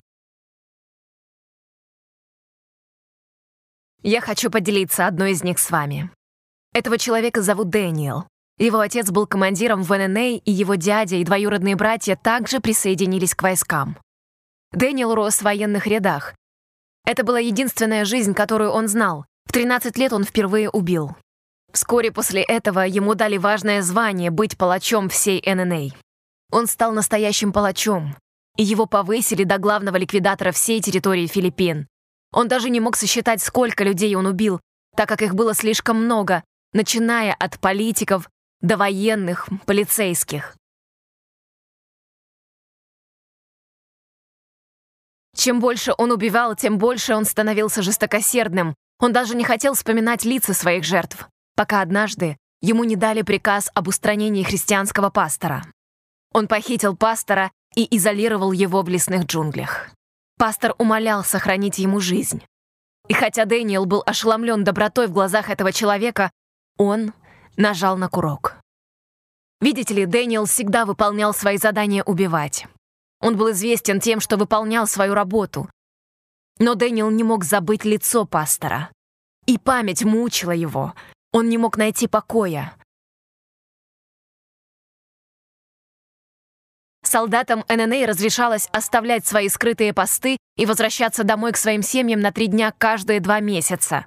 Я 4.01 4.21
хочу 4.21 4.49
поделиться 4.49 5.05
одной 5.05 5.31
из 5.31 5.43
них 5.43 5.59
с 5.59 5.69
вами. 5.69 6.14
Этого 6.75 6.99
человека 6.99 7.41
зовут 7.41 7.69
Дэниел. 7.69 8.27
Его 8.59 8.79
отец 8.79 9.09
был 9.09 9.25
командиром 9.25 9.81
в 9.81 9.89
ННА, 9.97 10.35
и 10.37 10.51
его 10.51 10.75
дядя 10.75 11.15
и 11.15 11.23
двоюродные 11.23 11.75
братья 11.75 12.15
также 12.15 12.59
присоединились 12.59 13.33
к 13.33 13.41
войскам. 13.41 13.97
Дэниел 14.71 15.15
рос 15.15 15.37
в 15.37 15.41
военных 15.41 15.87
рядах, 15.87 16.35
это 17.05 17.23
была 17.23 17.39
единственная 17.39 18.03
жизнь, 18.03 18.33
которую 18.33 18.71
он 18.71 18.87
знал. 18.87 19.25
В 19.45 19.51
13 19.51 19.95
лет 19.97 20.11
он 20.11 20.23
впервые 20.23 20.69
убил. 20.69 21.15
Вскоре 21.71 22.11
после 22.11 22.41
этого 22.41 22.79
ему 22.79 23.13
дали 23.13 23.37
важное 23.37 23.81
звание 23.83 24.31
быть 24.31 24.57
палачом 24.57 25.07
всей 25.09 25.41
ННА. 25.45 25.95
Он 26.51 26.67
стал 26.67 26.93
настоящим 26.93 27.53
палачом, 27.53 28.15
и 28.57 28.63
его 28.63 28.87
повысили 28.87 29.43
до 29.43 29.59
главного 29.59 29.97
ликвидатора 29.97 30.51
всей 30.51 30.81
территории 30.81 31.27
Филиппин. 31.27 31.87
Он 32.31 32.47
даже 32.47 32.69
не 32.69 32.79
мог 32.79 32.95
сосчитать, 32.95 33.41
сколько 33.41 33.83
людей 33.83 34.15
он 34.15 34.25
убил, 34.25 34.59
так 34.95 35.07
как 35.07 35.21
их 35.21 35.35
было 35.35 35.53
слишком 35.53 36.03
много, 36.03 36.43
начиная 36.75 37.33
от 37.33 37.57
политиков 37.59 38.29
до 38.59 38.75
военных, 38.75 39.47
полицейских. 39.65 40.57
Чем 45.33 45.61
больше 45.61 45.93
он 45.97 46.11
убивал, 46.11 46.53
тем 46.55 46.77
больше 46.77 47.15
он 47.15 47.23
становился 47.23 47.81
жестокосердным. 47.81 48.75
Он 48.99 49.13
даже 49.13 49.35
не 49.35 49.45
хотел 49.45 49.73
вспоминать 49.73 50.25
лица 50.25 50.53
своих 50.53 50.83
жертв, 50.83 51.29
пока 51.55 51.79
однажды 51.81 52.37
ему 52.61 52.83
не 52.83 52.97
дали 52.97 53.21
приказ 53.21 53.71
об 53.73 53.87
устранении 53.87 54.43
христианского 54.43 55.09
пастора. 55.09 55.65
Он 56.33 56.47
похитил 56.47 56.97
пастора 56.97 57.51
и 57.75 57.87
изолировал 57.95 58.51
его 58.51 58.81
в 58.81 58.89
лесных 58.89 59.25
джунглях. 59.25 59.91
Пастор 60.37 60.75
умолял 60.77 61.23
сохранить 61.23 61.77
ему 61.77 62.01
жизнь. 62.01 62.43
И 63.07 63.13
хотя 63.13 63.45
Дэниел 63.45 63.85
был 63.85 64.03
ошеломлен 64.05 64.65
добротой 64.65 65.07
в 65.07 65.13
глазах 65.13 65.49
этого 65.49 65.71
человека, 65.71 66.31
он 66.77 67.13
нажал 67.57 67.97
на 67.97 68.09
курок. 68.09 68.57
Видите 69.61 69.93
ли, 69.93 70.05
Дэниел 70.05 70.45
всегда 70.45 70.85
выполнял 70.85 71.33
свои 71.33 71.57
задания 71.57 72.03
убивать. 72.03 72.67
Он 73.21 73.37
был 73.37 73.51
известен 73.51 73.99
тем, 73.99 74.19
что 74.19 74.37
выполнял 74.37 74.85
свою 74.87 75.13
работу. 75.13 75.69
Но 76.59 76.75
Дэниел 76.75 77.09
не 77.09 77.23
мог 77.23 77.43
забыть 77.43 77.85
лицо 77.85 78.25
пастора. 78.25 78.91
И 79.45 79.57
память 79.57 80.03
мучила 80.03 80.51
его. 80.51 80.93
Он 81.31 81.49
не 81.49 81.57
мог 81.57 81.77
найти 81.77 82.07
покоя. 82.07 82.77
Солдатам 87.03 87.63
ННА 87.69 88.07
разрешалось 88.07 88.67
оставлять 88.71 89.25
свои 89.25 89.47
скрытые 89.47 89.93
посты 89.93 90.37
и 90.57 90.65
возвращаться 90.65 91.23
домой 91.23 91.51
к 91.51 91.57
своим 91.57 91.81
семьям 91.81 92.19
на 92.19 92.31
три 92.31 92.47
дня 92.47 92.73
каждые 92.77 93.19
два 93.19 93.39
месяца. 93.39 94.05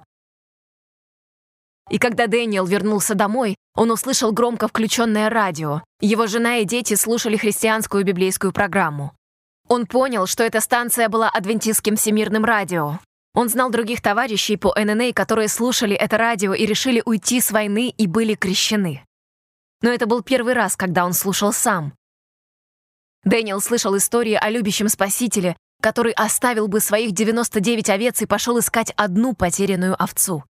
И 1.89 1.97
когда 1.97 2.27
Дэниел 2.27 2.65
вернулся 2.65 3.15
домой, 3.15 3.55
он 3.75 3.91
услышал 3.91 4.31
громко 4.31 4.67
включенное 4.67 5.29
радио. 5.29 5.81
Его 6.01 6.27
жена 6.27 6.57
и 6.57 6.65
дети 6.65 6.93
слушали 6.93 7.37
христианскую 7.37 8.03
библейскую 8.03 8.53
программу. 8.53 9.13
Он 9.67 9.85
понял, 9.85 10.27
что 10.27 10.43
эта 10.43 10.61
станция 10.61 11.09
была 11.09 11.29
адвентистским 11.29 11.95
всемирным 11.95 12.45
радио. 12.45 12.99
Он 13.33 13.49
знал 13.49 13.69
других 13.69 14.01
товарищей 14.01 14.57
по 14.57 14.73
ННА, 14.75 15.13
которые 15.13 15.47
слушали 15.47 15.95
это 15.95 16.17
радио 16.17 16.53
и 16.53 16.65
решили 16.65 17.01
уйти 17.05 17.39
с 17.39 17.51
войны 17.51 17.93
и 17.95 18.07
были 18.07 18.33
крещены. 18.33 19.05
Но 19.81 19.91
это 19.91 20.07
был 20.07 20.23
первый 20.23 20.53
раз, 20.53 20.75
когда 20.75 21.05
он 21.05 21.13
слушал 21.13 21.53
сам. 21.53 21.93
Дэниел 23.23 23.61
слышал 23.61 23.95
истории 23.95 24.33
о 24.33 24.49
любящем 24.49 24.89
спасителе, 24.89 25.55
который 25.81 26.13
оставил 26.13 26.67
бы 26.67 26.79
своих 26.79 27.11
99 27.11 27.89
овец 27.89 28.21
и 28.21 28.25
пошел 28.25 28.59
искать 28.59 28.91
одну 28.97 29.33
потерянную 29.33 30.01
овцу. 30.01 30.43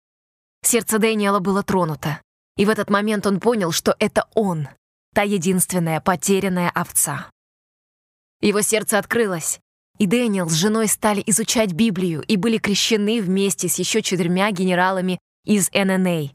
Сердце 0.63 0.99
Дэниела 0.99 1.39
было 1.39 1.63
тронуто, 1.63 2.21
и 2.57 2.65
в 2.65 2.71
этот 2.71 2.91
момент 2.91 3.27
он 3.27 3.41
понял, 3.41 3.73
что 3.73 3.95
это 3.99 4.29
он, 4.35 4.69
та 5.15 5.23
единственная 5.23 6.01
потерянная 6.01 6.71
овца. 6.71 7.31
Его 8.41 8.61
сердце 8.61 8.99
открылось, 8.99 9.61
и 9.99 10.07
Дэниел 10.07 10.49
с 10.49 10.55
женой 10.55 10.89
стали 10.89 11.23
изучать 11.27 11.73
Библию 11.73 12.23
и 12.23 12.37
были 12.37 12.59
крещены 12.59 13.21
вместе 13.21 13.69
с 13.69 13.79
еще 13.79 14.03
четырьмя 14.03 14.51
генералами 14.53 15.19
из 15.45 15.71
ННА. 15.73 16.31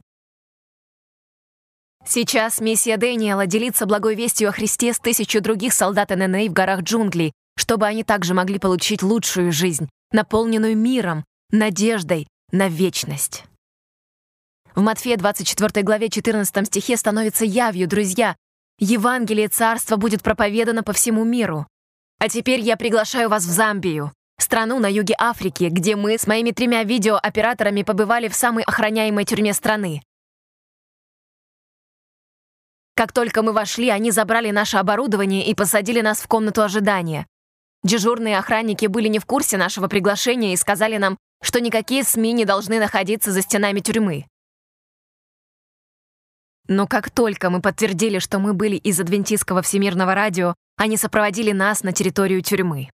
Сейчас 2.05 2.59
миссия 2.59 2.97
Дэниела 2.97 3.45
делиться 3.45 3.85
благой 3.85 4.15
вестью 4.15 4.49
о 4.49 4.51
Христе 4.51 4.93
с 4.93 4.99
тысячу 4.99 5.39
других 5.39 5.73
солдат 5.73 6.09
ННА 6.09 6.45
в 6.45 6.53
горах 6.53 6.81
джунглей, 6.81 7.31
чтобы 7.55 7.85
они 7.85 8.03
также 8.03 8.33
могли 8.33 8.59
получить 8.59 9.01
лучшую 9.01 9.53
жизнь, 9.53 9.87
наполненную 10.11 10.75
миром, 10.75 11.23
надеждой 11.51 12.27
на 12.51 12.67
вечность. 12.67 13.45
В 14.75 14.81
Матфея 14.81 15.17
24 15.17 15.83
главе 15.83 16.09
14 16.09 16.65
стихе 16.65 16.97
становится 16.97 17.45
явью, 17.45 17.87
друзья. 17.87 18.35
Евангелие 18.79 19.47
Царства 19.47 19.97
будет 19.97 20.23
проповедано 20.23 20.81
по 20.81 20.93
всему 20.93 21.23
миру. 21.23 21.67
А 22.17 22.27
теперь 22.27 22.59
я 22.59 22.75
приглашаю 22.75 23.29
вас 23.29 23.43
в 23.43 23.51
Замбию, 23.51 24.11
страну 24.39 24.79
на 24.79 24.87
юге 24.87 25.13
Африки, 25.19 25.65
где 25.65 25.95
мы 25.95 26.17
с 26.17 26.25
моими 26.25 26.49
тремя 26.49 26.83
видеооператорами 26.83 27.83
побывали 27.83 28.27
в 28.29 28.33
самой 28.33 28.63
охраняемой 28.63 29.25
тюрьме 29.25 29.53
страны. 29.53 30.01
Как 32.95 33.11
только 33.11 33.43
мы 33.43 33.53
вошли, 33.53 33.89
они 33.89 34.09
забрали 34.09 34.49
наше 34.49 34.77
оборудование 34.77 35.45
и 35.45 35.53
посадили 35.53 36.01
нас 36.01 36.19
в 36.19 36.27
комнату 36.27 36.63
ожидания. 36.63 37.27
Дежурные 37.83 38.39
охранники 38.39 38.87
были 38.87 39.07
не 39.07 39.19
в 39.19 39.27
курсе 39.27 39.57
нашего 39.57 39.87
приглашения 39.87 40.53
и 40.53 40.57
сказали 40.57 40.97
нам, 40.97 41.19
что 41.43 41.61
никакие 41.61 42.03
СМИ 42.03 42.33
не 42.33 42.45
должны 42.45 42.79
находиться 42.79 43.31
за 43.31 43.43
стенами 43.43 43.79
тюрьмы. 43.79 44.25
Но 46.67 46.87
как 46.87 47.09
только 47.09 47.49
мы 47.49 47.61
подтвердили, 47.61 48.19
что 48.19 48.39
мы 48.39 48.53
были 48.53 48.75
из 48.75 48.99
адвентистского 48.99 49.61
всемирного 49.61 50.15
радио, 50.15 50.55
они 50.77 50.97
сопроводили 50.97 51.51
нас 51.51 51.83
на 51.83 51.91
территорию 51.91 52.41
тюрьмы. 52.41 52.89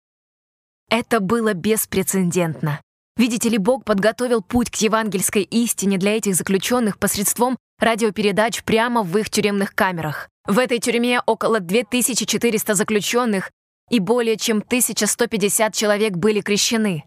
Это 0.91 1.21
было 1.21 1.55
беспрецедентно. 1.55 2.81
Видите 3.17 3.49
ли, 3.49 3.59
Бог 3.59 3.85
подготовил 3.85 4.43
путь 4.43 4.71
к 4.71 4.77
евангельской 4.77 5.43
истине 5.43 5.99
для 5.99 6.17
этих 6.17 6.35
заключенных 6.35 6.99
посредством 6.99 7.57
радиопередач 7.79 8.63
прямо 8.65 9.03
в 9.03 9.17
их 9.17 9.31
тюремных 9.31 9.75
камерах. 9.75 10.29
В 10.47 10.59
этой 10.59 10.79
тюрьме 10.79 11.21
около 11.25 11.61
2400 11.61 12.75
заключенных 12.75 13.51
и 13.91 13.99
более 13.99 14.37
чем 14.37 14.59
1150 14.59 15.75
человек 15.75 16.15
были 16.15 16.41
крещены. 16.41 17.05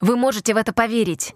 Вы 0.00 0.16
можете 0.16 0.54
в 0.54 0.56
это 0.56 0.72
поверить 0.72 1.34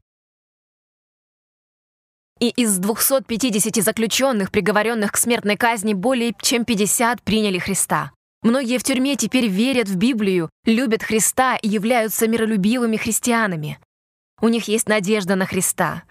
и 2.43 2.49
из 2.49 2.79
250 2.79 3.85
заключенных, 3.85 4.51
приговоренных 4.51 5.13
к 5.13 5.17
смертной 5.17 5.57
казни, 5.57 5.95
более 5.95 6.35
чем 6.43 6.65
50 6.65 7.23
приняли 7.23 7.61
Христа. 7.61 8.11
Многие 8.43 8.79
в 8.79 8.83
тюрьме 8.83 9.15
теперь 9.15 9.47
верят 9.47 9.87
в 9.87 9.95
Библию, 9.95 10.51
любят 10.65 11.05
Христа 11.05 11.55
и 11.55 11.69
являются 11.69 12.27
миролюбивыми 12.27 12.97
христианами. 12.97 13.79
У 14.41 14.49
них 14.49 14.67
есть 14.67 14.89
надежда 14.89 15.37
на 15.37 15.47
Христа. 15.47 16.03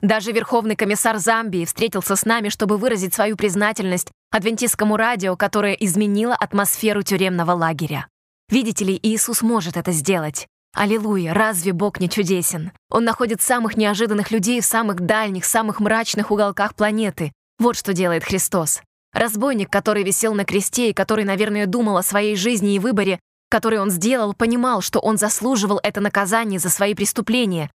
Даже 0.00 0.32
Верховный 0.32 0.74
комиссар 0.74 1.18
Замбии 1.18 1.66
встретился 1.66 2.16
с 2.16 2.24
нами, 2.24 2.48
чтобы 2.48 2.78
выразить 2.78 3.12
свою 3.12 3.36
признательность 3.36 4.10
адвентистскому 4.30 4.96
радио, 4.96 5.36
которое 5.36 5.74
изменило 5.74 6.34
атмосферу 6.34 7.02
тюремного 7.02 7.52
лагеря. 7.52 8.08
Видите 8.48 8.86
ли, 8.86 8.98
Иисус 9.02 9.42
может 9.42 9.76
это 9.76 9.92
сделать. 9.92 10.46
Аллилуйя, 10.78 11.34
разве 11.34 11.72
Бог 11.72 11.98
не 11.98 12.08
чудесен? 12.08 12.70
Он 12.88 13.02
находит 13.02 13.42
самых 13.42 13.76
неожиданных 13.76 14.30
людей 14.30 14.60
в 14.60 14.64
самых 14.64 15.00
дальних, 15.00 15.44
самых 15.44 15.80
мрачных 15.80 16.30
уголках 16.30 16.76
планеты. 16.76 17.32
Вот 17.58 17.76
что 17.76 17.92
делает 17.92 18.22
Христос. 18.22 18.80
Разбойник, 19.12 19.70
который 19.70 20.04
висел 20.04 20.34
на 20.34 20.44
кресте 20.44 20.90
и 20.90 20.92
который, 20.92 21.24
наверное, 21.24 21.66
думал 21.66 21.96
о 21.96 22.04
своей 22.04 22.36
жизни 22.36 22.76
и 22.76 22.78
выборе, 22.78 23.18
который 23.50 23.80
он 23.80 23.90
сделал, 23.90 24.34
понимал, 24.34 24.80
что 24.80 25.00
он 25.00 25.18
заслуживал 25.18 25.80
это 25.82 26.00
наказание 26.00 26.60
за 26.60 26.70
свои 26.70 26.94
преступления. 26.94 27.72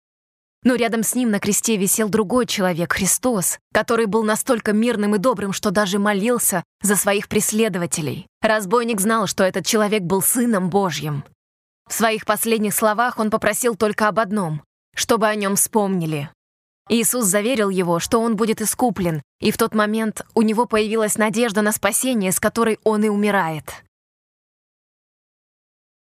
Но 0.65 0.75
рядом 0.75 1.03
с 1.03 1.15
ним 1.15 1.31
на 1.31 1.39
кресте 1.39 1.77
висел 1.77 2.09
другой 2.09 2.47
человек, 2.47 2.91
Христос, 2.91 3.59
который 3.73 4.07
был 4.07 4.23
настолько 4.23 4.73
мирным 4.73 5.15
и 5.15 5.19
добрым, 5.19 5.53
что 5.53 5.71
даже 5.71 5.99
молился 5.99 6.65
за 6.81 6.97
своих 6.97 7.29
преследователей. 7.29 8.27
Разбойник 8.41 8.99
знал, 8.99 9.25
что 9.27 9.45
этот 9.45 9.65
человек 9.65 10.01
был 10.01 10.21
Сыном 10.21 10.69
Божьим. 10.69 11.23
В 11.89 11.93
своих 11.93 12.25
последних 12.25 12.73
словах 12.73 13.17
он 13.17 13.32
попросил 13.32 13.75
только 13.75 14.08
об 14.08 14.19
одном— 14.19 14.62
чтобы 14.95 15.28
о 15.28 15.36
нем 15.36 15.56
вспомнили. 15.56 16.30
Иисус 16.88 17.25
заверил 17.25 17.69
его, 17.69 17.99
что 17.99 18.19
он 18.19 18.36
будет 18.36 18.62
искуплен, 18.62 19.21
и 19.39 19.52
в 19.52 19.58
тот 19.58 19.73
момент 19.73 20.25
у 20.36 20.43
него 20.43 20.65
появилась 20.65 21.17
надежда 21.17 21.62
на 21.62 21.71
спасение, 21.71 22.32
с 22.32 22.39
которой 22.39 22.80
он 22.84 23.04
и 23.04 23.10
умирает. 23.10 23.84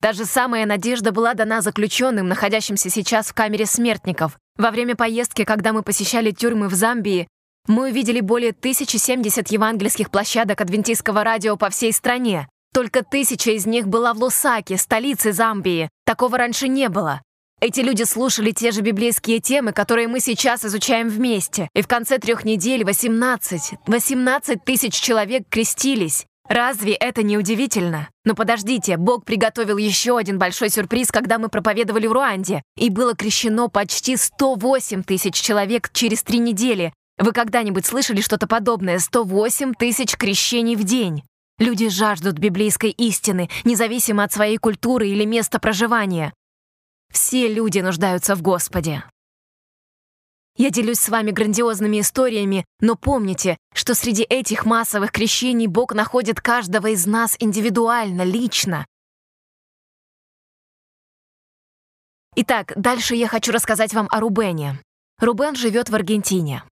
Та 0.02 0.13
же 0.13 0.26
самая 0.26 0.65
надежда 0.65 1.12
была 1.12 1.34
дана 1.34 1.62
заключенным, 1.62 2.28
находящимся 2.28 2.89
сейчас 2.89 3.28
в 3.28 3.34
камере 3.34 3.65
смертников. 3.65 4.38
Во 4.58 4.72
время 4.72 4.96
поездки, 4.96 5.46
когда 5.46 5.74
мы 5.74 5.84
посещали 5.84 6.32
тюрьмы 6.32 6.67
в 6.67 6.74
Замбии, 6.74 7.28
мы 7.67 7.89
увидели 7.89 8.20
более 8.20 8.52
1070 8.52 9.52
евангельских 9.52 10.10
площадок 10.10 10.62
адвентистского 10.62 11.24
радио 11.24 11.58
по 11.58 11.70
всей 11.70 11.94
стране. 11.94 12.48
Только 12.74 13.04
тысяча 13.04 13.52
из 13.52 13.66
них 13.66 13.88
была 13.88 14.14
в 14.14 14.18
Лусаке, 14.20 14.78
столице 14.78 15.34
Замбии. 15.34 15.90
Такого 16.06 16.38
раньше 16.38 16.70
не 16.70 16.88
было. 16.88 17.22
Эти 17.60 17.82
люди 17.82 18.04
слушали 18.04 18.52
те 18.52 18.72
же 18.72 18.82
библейские 18.82 19.40
темы, 19.40 19.72
которые 19.74 20.08
мы 20.08 20.20
сейчас 20.20 20.66
изучаем 20.66 21.10
вместе. 21.10 21.70
И 21.76 21.82
в 21.82 21.88
конце 21.88 22.18
трех 22.18 22.44
недель 22.44 22.84
18, 22.84 23.74
18 23.86 24.64
тысяч 24.64 24.94
человек 24.96 25.44
крестились. 25.50 26.26
Разве 26.50 26.94
это 26.94 27.24
не 27.24 27.38
удивительно? 27.38 28.10
Но 28.26 28.36
подождите, 28.36 28.98
Бог 28.98 29.26
приготовил 29.26 29.78
еще 29.78 30.18
один 30.18 30.40
большой 30.40 30.70
сюрприз, 30.70 31.12
когда 31.12 31.38
мы 31.38 31.50
проповедовали 31.50 32.08
в 32.08 32.14
Руанде, 32.14 32.64
и 32.78 32.90
было 32.90 33.16
крещено 33.16 33.68
почти 33.68 34.18
108 34.18 35.04
тысяч 35.04 35.36
человек 35.36 35.92
через 35.94 36.24
три 36.24 36.40
недели. 36.40 36.94
Вы 37.20 37.32
когда-нибудь 37.32 37.86
слышали 37.86 38.22
что-то 38.22 38.48
подобное? 38.48 38.98
108 38.98 39.74
тысяч 39.76 40.18
крещений 40.18 40.76
в 40.76 40.84
день. 40.84 41.24
Люди 41.62 41.89
жаждут 41.89 42.39
библейской 42.39 42.89
истины, 42.89 43.47
независимо 43.65 44.24
от 44.24 44.34
своей 44.34 44.58
культуры 44.58 45.10
или 45.10 45.26
места 45.26 45.60
проживания. 45.60 46.34
Все 47.13 47.47
люди 47.47 47.78
нуждаются 47.78 48.36
в 48.36 48.41
Господе. 48.41 49.04
Я 50.58 50.71
делюсь 50.71 50.97
с 50.97 51.08
вами 51.08 51.30
грандиозными 51.30 52.02
историями, 52.02 52.65
но 52.80 52.95
помните, 52.95 53.60
что 53.76 53.93
среди 53.93 54.24
этих 54.24 54.65
массовых 54.65 55.12
крещений 55.12 55.67
Бог 55.67 55.93
находит 55.93 56.41
каждого 56.41 56.88
из 56.88 57.06
нас 57.06 57.36
индивидуально, 57.38 58.24
лично. 58.24 58.88
Итак, 62.36 62.74
дальше 62.76 63.13
я 63.13 63.28
хочу 63.28 63.52
рассказать 63.52 63.93
вам 63.93 64.08
о 64.10 64.19
Рубене. 64.19 64.82
Рубен 65.19 65.56
живет 65.56 65.91
в 65.91 65.93
Аргентине. 65.93 66.63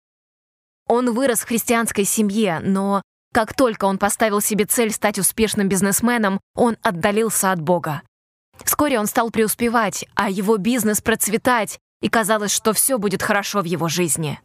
Он 0.86 1.12
вырос 1.12 1.40
в 1.40 1.46
христианской 1.46 2.04
семье, 2.04 2.60
но 2.60 3.02
как 3.32 3.54
только 3.54 3.84
он 3.84 3.98
поставил 3.98 4.40
себе 4.40 4.64
цель 4.64 4.90
стать 4.90 5.18
успешным 5.18 5.68
бизнесменом, 5.68 6.40
он 6.54 6.76
отдалился 6.82 7.52
от 7.52 7.60
Бога. 7.60 8.02
Вскоре 8.64 8.98
он 8.98 9.06
стал 9.06 9.30
преуспевать, 9.30 10.06
а 10.14 10.30
его 10.30 10.56
бизнес 10.56 11.00
процветать, 11.00 11.78
и 12.00 12.08
казалось, 12.08 12.52
что 12.52 12.72
все 12.72 12.98
будет 12.98 13.22
хорошо 13.22 13.60
в 13.60 13.64
его 13.64 13.88
жизни. 13.88 14.40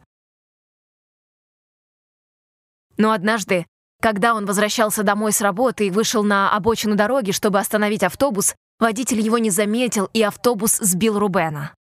Но 2.96 3.12
однажды, 3.12 3.66
когда 4.00 4.34
он 4.34 4.46
возвращался 4.46 5.02
домой 5.02 5.32
с 5.32 5.40
работы 5.40 5.86
и 5.86 5.90
вышел 5.90 6.22
на 6.22 6.54
обочину 6.54 6.94
дороги, 6.94 7.32
чтобы 7.32 7.58
остановить 7.58 8.02
автобус, 8.02 8.54
водитель 8.78 9.20
его 9.20 9.38
не 9.38 9.50
заметил, 9.50 10.08
и 10.12 10.22
автобус 10.22 10.76
сбил 10.78 11.18
Рубена. 11.18 11.74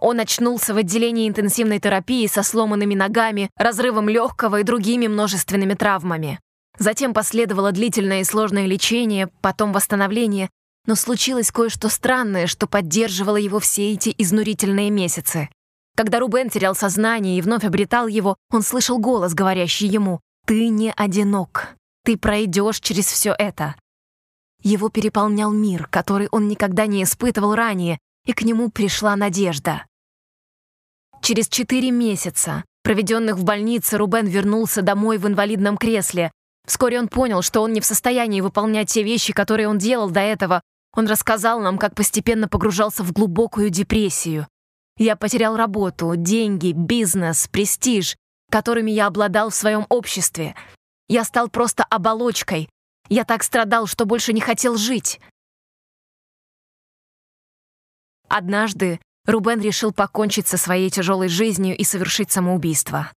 Он 0.00 0.20
очнулся 0.20 0.74
в 0.74 0.76
отделении 0.76 1.28
интенсивной 1.28 1.80
терапии 1.80 2.26
со 2.26 2.42
сломанными 2.42 2.94
ногами, 2.94 3.50
разрывом 3.56 4.08
легкого 4.08 4.60
и 4.60 4.62
другими 4.64 5.08
множественными 5.08 5.74
травмами. 5.74 6.40
Затем 6.78 7.12
последовало 7.12 7.72
длительное 7.72 8.20
и 8.20 8.24
сложное 8.24 8.66
лечение, 8.66 9.28
потом 9.40 9.72
восстановление, 9.72 10.50
но 10.86 10.94
случилось 10.94 11.50
кое-что 11.50 11.88
странное, 11.88 12.46
что 12.46 12.68
поддерживало 12.68 13.36
его 13.36 13.58
все 13.58 13.92
эти 13.92 14.14
изнурительные 14.16 14.90
месяцы. 14.90 15.48
Когда 15.96 16.20
Рубен 16.20 16.48
терял 16.48 16.76
сознание 16.76 17.36
и 17.36 17.42
вновь 17.42 17.64
обретал 17.64 18.06
его, 18.06 18.36
он 18.50 18.62
слышал 18.62 18.98
голос, 18.98 19.34
говорящий 19.34 19.88
ему 19.88 20.20
«Ты 20.46 20.68
не 20.68 20.92
одинок, 20.96 21.74
ты 22.04 22.16
пройдешь 22.16 22.78
через 22.78 23.06
все 23.06 23.34
это». 23.36 23.74
Его 24.62 24.88
переполнял 24.88 25.50
мир, 25.50 25.88
который 25.88 26.28
он 26.30 26.46
никогда 26.46 26.86
не 26.86 27.02
испытывал 27.02 27.56
ранее, 27.56 27.98
и 28.24 28.32
к 28.32 28.42
нему 28.42 28.70
пришла 28.70 29.16
надежда. 29.16 29.87
Через 31.28 31.46
четыре 31.48 31.90
месяца, 31.90 32.64
проведенных 32.82 33.36
в 33.36 33.44
больнице, 33.44 33.98
Рубен 33.98 34.26
вернулся 34.26 34.80
домой 34.80 35.18
в 35.18 35.26
инвалидном 35.26 35.76
кресле. 35.76 36.32
Вскоре 36.66 36.98
он 36.98 37.06
понял, 37.06 37.42
что 37.42 37.60
он 37.60 37.74
не 37.74 37.82
в 37.82 37.84
состоянии 37.84 38.40
выполнять 38.40 38.88
те 38.88 39.02
вещи, 39.02 39.34
которые 39.34 39.68
он 39.68 39.76
делал 39.76 40.08
до 40.08 40.20
этого, 40.20 40.62
он 40.96 41.06
рассказал 41.06 41.60
нам, 41.60 41.76
как 41.76 41.94
постепенно 41.94 42.48
погружался 42.48 43.02
в 43.02 43.12
глубокую 43.12 43.68
депрессию. 43.68 44.48
Я 44.96 45.16
потерял 45.16 45.54
работу, 45.54 46.14
деньги, 46.16 46.72
бизнес, 46.72 47.46
престиж, 47.48 48.16
которыми 48.50 48.90
я 48.90 49.06
обладал 49.06 49.50
в 49.50 49.54
своем 49.54 49.84
обществе. 49.90 50.54
Я 51.08 51.24
стал 51.24 51.50
просто 51.50 51.84
оболочкой. 51.84 52.70
Я 53.10 53.24
так 53.24 53.42
страдал, 53.42 53.86
что 53.86 54.06
больше 54.06 54.32
не 54.32 54.40
хотел 54.40 54.78
жить. 54.78 55.20
Однажды 58.28 58.98
Рубен 59.28 59.60
решил 59.60 59.92
покончить 59.92 60.48
со 60.48 60.56
своей 60.56 60.88
тяжелой 60.88 61.28
жизнью 61.28 61.76
и 61.76 61.84
совершить 61.84 62.32
самоубийство. 62.32 63.12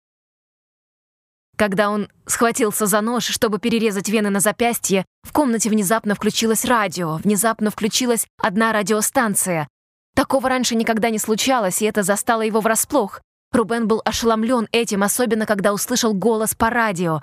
Когда 1.56 1.90
он 1.90 2.10
схватился 2.26 2.86
за 2.86 3.00
нож, 3.00 3.24
чтобы 3.24 3.60
перерезать 3.60 4.10
вены 4.10 4.30
на 4.30 4.42
запястье, 4.42 5.06
в 5.24 5.32
комнате 5.32 5.70
внезапно 5.70 6.14
включилось 6.14 6.66
радио, 6.66 7.16
внезапно 7.16 7.72
включилась 7.72 8.28
одна 8.38 8.74
радиостанция. 8.74 9.70
Такого 10.14 10.50
раньше 10.50 10.76
никогда 10.76 11.10
не 11.10 11.18
случалось, 11.18 11.82
и 11.82 11.86
это 11.86 12.04
застало 12.04 12.42
его 12.42 12.60
врасплох. 12.60 13.22
Рубен 13.54 13.88
был 13.88 14.02
ошеломлен 14.04 14.68
этим, 14.74 15.04
особенно 15.04 15.46
когда 15.46 15.72
услышал 15.72 16.14
голос 16.14 16.56
по 16.56 16.70
радио. 16.70 17.22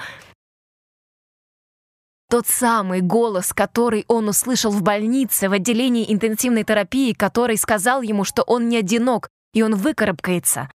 Тот 2.30 2.46
самый 2.46 3.00
голос, 3.00 3.54
который 3.54 4.04
он 4.06 4.28
услышал 4.28 4.70
в 4.70 4.82
больнице, 4.82 5.48
в 5.48 5.52
отделении 5.52 6.12
интенсивной 6.12 6.62
терапии, 6.62 7.14
который 7.14 7.56
сказал 7.56 8.02
ему, 8.02 8.24
что 8.24 8.42
он 8.42 8.68
не 8.68 8.76
одинок, 8.76 9.30
и 9.54 9.62
он 9.62 9.74
выкарабкается. 9.74 10.70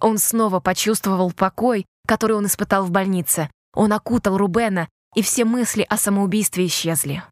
Он 0.00 0.16
снова 0.16 0.60
почувствовал 0.60 1.32
покой, 1.32 1.84
который 2.06 2.36
он 2.36 2.46
испытал 2.46 2.84
в 2.84 2.90
больнице. 2.90 3.50
Он 3.74 3.92
окутал 3.92 4.38
Рубена, 4.38 4.88
и 5.14 5.20
все 5.20 5.44
мысли 5.44 5.82
о 5.82 5.98
самоубийстве 5.98 6.64
исчезли. 6.66 7.22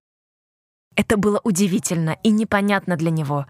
Это 0.95 1.17
было 1.17 1.41
удивительно 1.43 2.19
и 2.23 2.31
непонятно 2.31 2.97
для 2.97 3.11
него. 3.11 3.47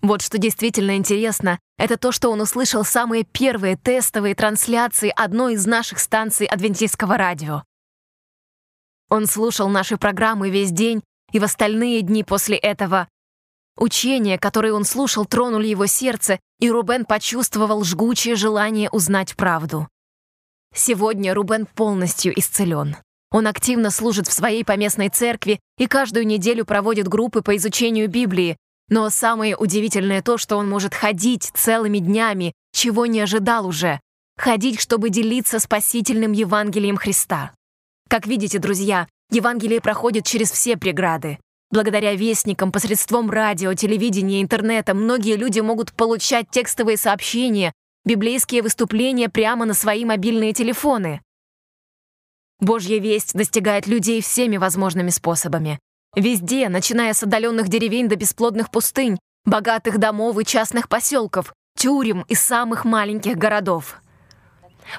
Вот 0.00 0.22
что 0.22 0.38
действительно 0.38 0.96
интересно, 0.96 1.58
это 1.76 1.98
то, 1.98 2.12
что 2.12 2.30
он 2.30 2.40
услышал 2.40 2.84
самые 2.84 3.24
первые 3.24 3.76
тестовые 3.76 4.34
трансляции 4.34 5.12
одной 5.14 5.54
из 5.54 5.66
наших 5.66 5.98
станций 5.98 6.46
адвентистского 6.46 7.18
радио. 7.18 7.64
Он 9.08 9.26
слушал 9.26 9.68
наши 9.68 9.96
программы 9.96 10.50
весь 10.50 10.70
день, 10.70 11.02
и 11.32 11.38
в 11.38 11.44
остальные 11.44 12.02
дни 12.02 12.24
после 12.24 12.56
этого 12.56 13.08
Учения, 13.78 14.38
которые 14.38 14.72
он 14.72 14.84
слушал, 14.84 15.24
тронули 15.24 15.68
его 15.68 15.86
сердце, 15.86 16.40
и 16.58 16.68
Рубен 16.68 17.04
почувствовал 17.04 17.84
жгучее 17.84 18.34
желание 18.34 18.90
узнать 18.90 19.36
правду. 19.36 19.88
Сегодня 20.74 21.32
Рубен 21.32 21.64
полностью 21.64 22.36
исцелен. 22.38 22.96
Он 23.30 23.46
активно 23.46 23.90
служит 23.90 24.26
в 24.26 24.32
своей 24.32 24.64
поместной 24.64 25.10
церкви 25.10 25.60
и 25.78 25.86
каждую 25.86 26.26
неделю 26.26 26.64
проводит 26.64 27.08
группы 27.08 27.40
по 27.40 27.56
изучению 27.56 28.08
Библии, 28.08 28.56
но 28.88 29.10
самое 29.10 29.56
удивительное 29.56 30.22
то, 30.22 30.38
что 30.38 30.56
он 30.56 30.68
может 30.68 30.94
ходить 30.94 31.50
целыми 31.54 31.98
днями, 31.98 32.54
чего 32.72 33.06
не 33.06 33.20
ожидал 33.20 33.66
уже. 33.66 34.00
Ходить, 34.36 34.80
чтобы 34.80 35.10
делиться 35.10 35.60
спасительным 35.60 36.32
Евангелием 36.32 36.96
Христа. 36.96 37.52
Как 38.08 38.26
видите, 38.26 38.58
друзья, 38.58 39.06
Евангелие 39.30 39.82
проходит 39.82 40.24
через 40.24 40.50
все 40.50 40.78
преграды. 40.78 41.38
Благодаря 41.70 42.14
вестникам, 42.14 42.72
посредством 42.72 43.28
радио, 43.28 43.74
телевидения, 43.74 44.40
интернета, 44.40 44.94
многие 44.94 45.36
люди 45.36 45.60
могут 45.60 45.92
получать 45.92 46.48
текстовые 46.50 46.96
сообщения, 46.96 47.74
библейские 48.06 48.62
выступления 48.62 49.28
прямо 49.28 49.66
на 49.66 49.74
свои 49.74 50.06
мобильные 50.06 50.54
телефоны. 50.54 51.20
Божья 52.58 52.98
весть 52.98 53.34
достигает 53.34 53.86
людей 53.86 54.22
всеми 54.22 54.56
возможными 54.56 55.10
способами. 55.10 55.78
Везде, 56.16 56.70
начиная 56.70 57.12
с 57.12 57.22
отдаленных 57.22 57.68
деревень 57.68 58.08
до 58.08 58.16
бесплодных 58.16 58.70
пустынь, 58.70 59.18
богатых 59.44 59.98
домов 59.98 60.38
и 60.38 60.46
частных 60.46 60.88
поселков, 60.88 61.52
тюрем 61.76 62.22
и 62.22 62.34
самых 62.34 62.86
маленьких 62.86 63.36
городов. 63.36 64.00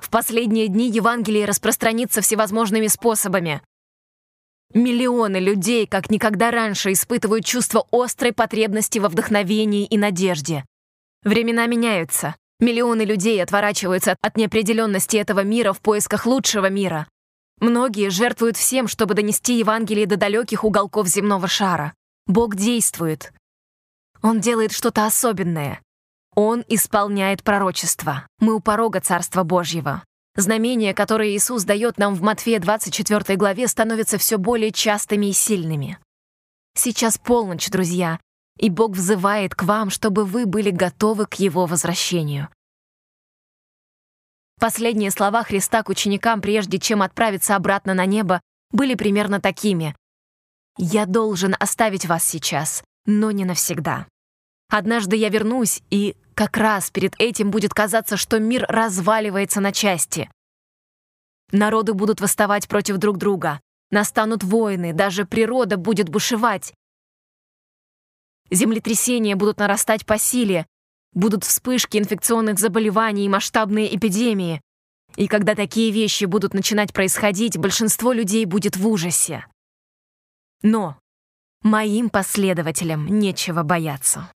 В 0.01 0.09
последние 0.09 0.67
дни 0.67 0.89
Евангелие 0.89 1.45
распространится 1.45 2.21
всевозможными 2.21 2.87
способами. 2.87 3.61
Миллионы 4.73 5.37
людей, 5.37 5.87
как 5.87 6.11
никогда 6.11 6.51
раньше, 6.51 6.91
испытывают 6.91 7.43
чувство 7.43 7.87
острой 7.91 8.33
потребности 8.33 8.99
во 8.99 9.09
вдохновении 9.09 9.85
и 9.85 9.97
надежде. 9.97 10.63
Времена 11.23 11.65
меняются. 11.65 12.35
Миллионы 12.59 13.01
людей 13.01 13.41
отворачиваются 13.41 14.15
от 14.21 14.37
неопределенности 14.37 15.17
этого 15.17 15.43
мира 15.43 15.73
в 15.73 15.81
поисках 15.81 16.25
лучшего 16.25 16.69
мира. 16.69 17.07
Многие 17.59 18.09
жертвуют 18.09 18.57
всем, 18.57 18.87
чтобы 18.87 19.15
донести 19.15 19.57
Евангелие 19.57 20.05
до 20.05 20.17
далеких 20.17 20.63
уголков 20.63 21.07
земного 21.07 21.47
шара. 21.47 21.93
Бог 22.27 22.55
действует. 22.55 23.33
Он 24.21 24.39
делает 24.39 24.71
что-то 24.71 25.05
особенное. 25.05 25.81
Он 26.41 26.63
исполняет 26.69 27.43
пророчество. 27.43 28.25
Мы 28.39 28.53
у 28.53 28.61
порога 28.61 29.01
Царства 29.01 29.43
Божьего. 29.43 30.05
Знамения, 30.37 30.93
которые 30.93 31.35
Иисус 31.35 31.65
дает 31.65 31.97
нам 31.97 32.15
в 32.15 32.21
Матфея 32.21 32.61
24 32.61 33.35
главе, 33.35 33.67
становятся 33.67 34.17
все 34.17 34.37
более 34.37 34.71
частыми 34.71 35.25
и 35.25 35.33
сильными. 35.33 35.99
Сейчас 36.75 37.17
полночь, 37.17 37.69
друзья, 37.69 38.21
и 38.57 38.69
Бог 38.69 38.91
взывает 38.91 39.53
к 39.53 39.63
вам, 39.63 39.89
чтобы 39.89 40.23
вы 40.23 40.45
были 40.45 40.69
готовы 40.69 41.25
к 41.25 41.33
Его 41.33 41.65
возвращению. 41.65 42.47
Последние 44.61 45.11
слова 45.11 45.43
Христа 45.43 45.83
к 45.83 45.89
ученикам, 45.89 46.39
прежде 46.39 46.79
чем 46.79 47.01
отправиться 47.01 47.57
обратно 47.57 47.93
на 47.93 48.05
небо, 48.05 48.39
были 48.71 48.95
примерно 48.95 49.41
такими. 49.41 49.93
«Я 50.77 51.05
должен 51.05 51.53
оставить 51.59 52.05
вас 52.05 52.23
сейчас, 52.23 52.81
но 53.05 53.31
не 53.31 53.43
навсегда. 53.43 54.07
Однажды 54.69 55.15
я 55.15 55.29
вернусь, 55.29 55.81
и 55.89 56.15
как 56.39 56.55
раз 56.55 56.89
перед 56.89 57.19
этим 57.19 57.51
будет 57.51 57.73
казаться, 57.73 58.15
что 58.15 58.39
мир 58.39 58.65
разваливается 58.69 59.59
на 59.59 59.73
части. 59.73 60.31
Народы 61.51 61.93
будут 61.93 62.21
восставать 62.21 62.69
против 62.69 62.95
друг 62.95 63.17
друга, 63.17 63.59
настанут 63.91 64.45
войны, 64.45 64.93
даже 64.93 65.25
природа 65.25 65.75
будет 65.75 66.07
бушевать. 66.07 66.73
Землетрясения 68.49 69.35
будут 69.35 69.59
нарастать 69.59 70.05
по 70.05 70.17
силе, 70.17 70.65
будут 71.11 71.43
вспышки 71.43 71.97
инфекционных 71.97 72.57
заболеваний 72.57 73.25
и 73.25 73.29
масштабные 73.29 73.93
эпидемии. 73.93 74.61
И 75.17 75.27
когда 75.27 75.55
такие 75.55 75.91
вещи 75.91 76.23
будут 76.23 76.53
начинать 76.53 76.93
происходить, 76.93 77.57
большинство 77.57 78.13
людей 78.13 78.45
будет 78.45 78.77
в 78.77 78.87
ужасе. 78.87 79.45
Но 80.61 80.97
моим 81.63 82.09
последователям 82.09 83.07
нечего 83.07 83.63
бояться. 83.63 84.31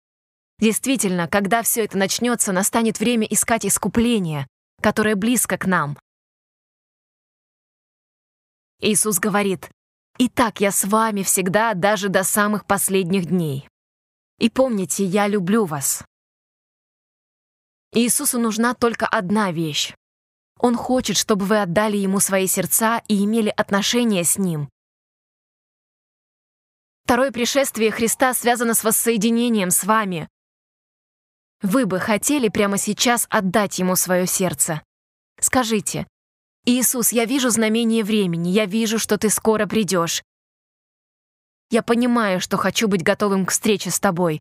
Действительно, 0.61 1.27
когда 1.27 1.63
все 1.63 1.85
это 1.85 1.97
начнется, 1.97 2.53
настанет 2.53 3.01
время 3.01 3.27
искать 3.27 3.65
искупление, 3.65 4.47
которое 4.83 5.17
близко 5.17 5.57
к 5.57 5.67
нам. 5.67 5.99
Иисус 8.81 9.19
говорит, 9.19 9.71
«Итак, 10.19 10.61
я 10.61 10.71
с 10.71 10.85
вами 10.85 11.23
всегда, 11.23 11.73
даже 11.73 12.11
до 12.11 12.25
самых 12.25 12.67
последних 12.67 13.27
дней. 13.27 13.69
И 14.39 14.51
помните, 14.51 15.05
я 15.05 15.29
люблю 15.29 15.65
вас». 15.65 16.05
Иисусу 17.93 18.39
нужна 18.39 18.75
только 18.75 19.07
одна 19.07 19.53
вещь. 19.53 19.95
Он 20.59 20.77
хочет, 20.77 21.17
чтобы 21.17 21.47
вы 21.47 21.63
отдали 21.63 21.97
Ему 21.97 22.21
свои 22.21 22.47
сердца 22.47 23.03
и 23.09 23.25
имели 23.25 23.49
отношения 23.49 24.25
с 24.25 24.37
Ним. 24.37 24.69
Второе 27.05 27.33
пришествие 27.33 27.91
Христа 27.91 28.35
связано 28.35 28.75
с 28.75 28.85
воссоединением 28.85 29.71
с 29.71 29.85
вами, 29.85 30.29
вы 31.63 31.87
бы 31.87 32.01
хотели 32.01 32.49
прямо 32.49 32.79
сейчас 32.79 33.27
отдать 33.31 33.79
ему 33.79 33.97
свое 33.97 34.27
сердце? 34.27 34.83
Скажите, 35.41 36.07
«Иисус, 36.67 37.13
я 37.13 37.25
вижу 37.25 37.49
знамение 37.49 38.05
времени, 38.05 38.51
я 38.51 38.67
вижу, 38.67 38.99
что 38.99 39.17
ты 39.17 39.31
скоро 39.31 39.67
придешь. 39.67 40.23
Я 41.71 41.83
понимаю, 41.83 42.41
что 42.41 42.57
хочу 42.59 42.87
быть 42.87 43.03
готовым 43.03 43.47
к 43.47 43.51
встрече 43.51 43.91
с 43.91 43.99
тобой. 43.99 44.41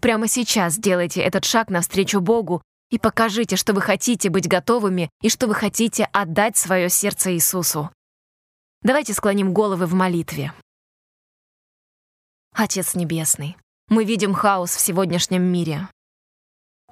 Прямо 0.00 0.26
сейчас 0.26 0.74
сделайте 0.74 1.20
этот 1.20 1.44
шаг 1.44 1.68
навстречу 1.68 2.20
Богу 2.20 2.62
и 2.90 2.98
покажите, 2.98 3.56
что 3.56 3.72
вы 3.72 3.82
хотите 3.82 4.30
быть 4.30 4.48
готовыми 4.48 5.10
и 5.22 5.28
что 5.28 5.46
вы 5.46 5.54
хотите 5.54 6.04
отдать 6.12 6.56
свое 6.56 6.88
сердце 6.88 7.34
Иисусу. 7.34 7.90
Давайте 8.82 9.12
склоним 9.12 9.52
головы 9.52 9.86
в 9.86 9.94
молитве. 9.94 10.52
Отец 12.52 12.94
Небесный, 12.94 13.56
мы 13.90 14.04
видим 14.04 14.32
хаос 14.32 14.70
в 14.70 14.80
сегодняшнем 14.80 15.42
мире. 15.42 15.88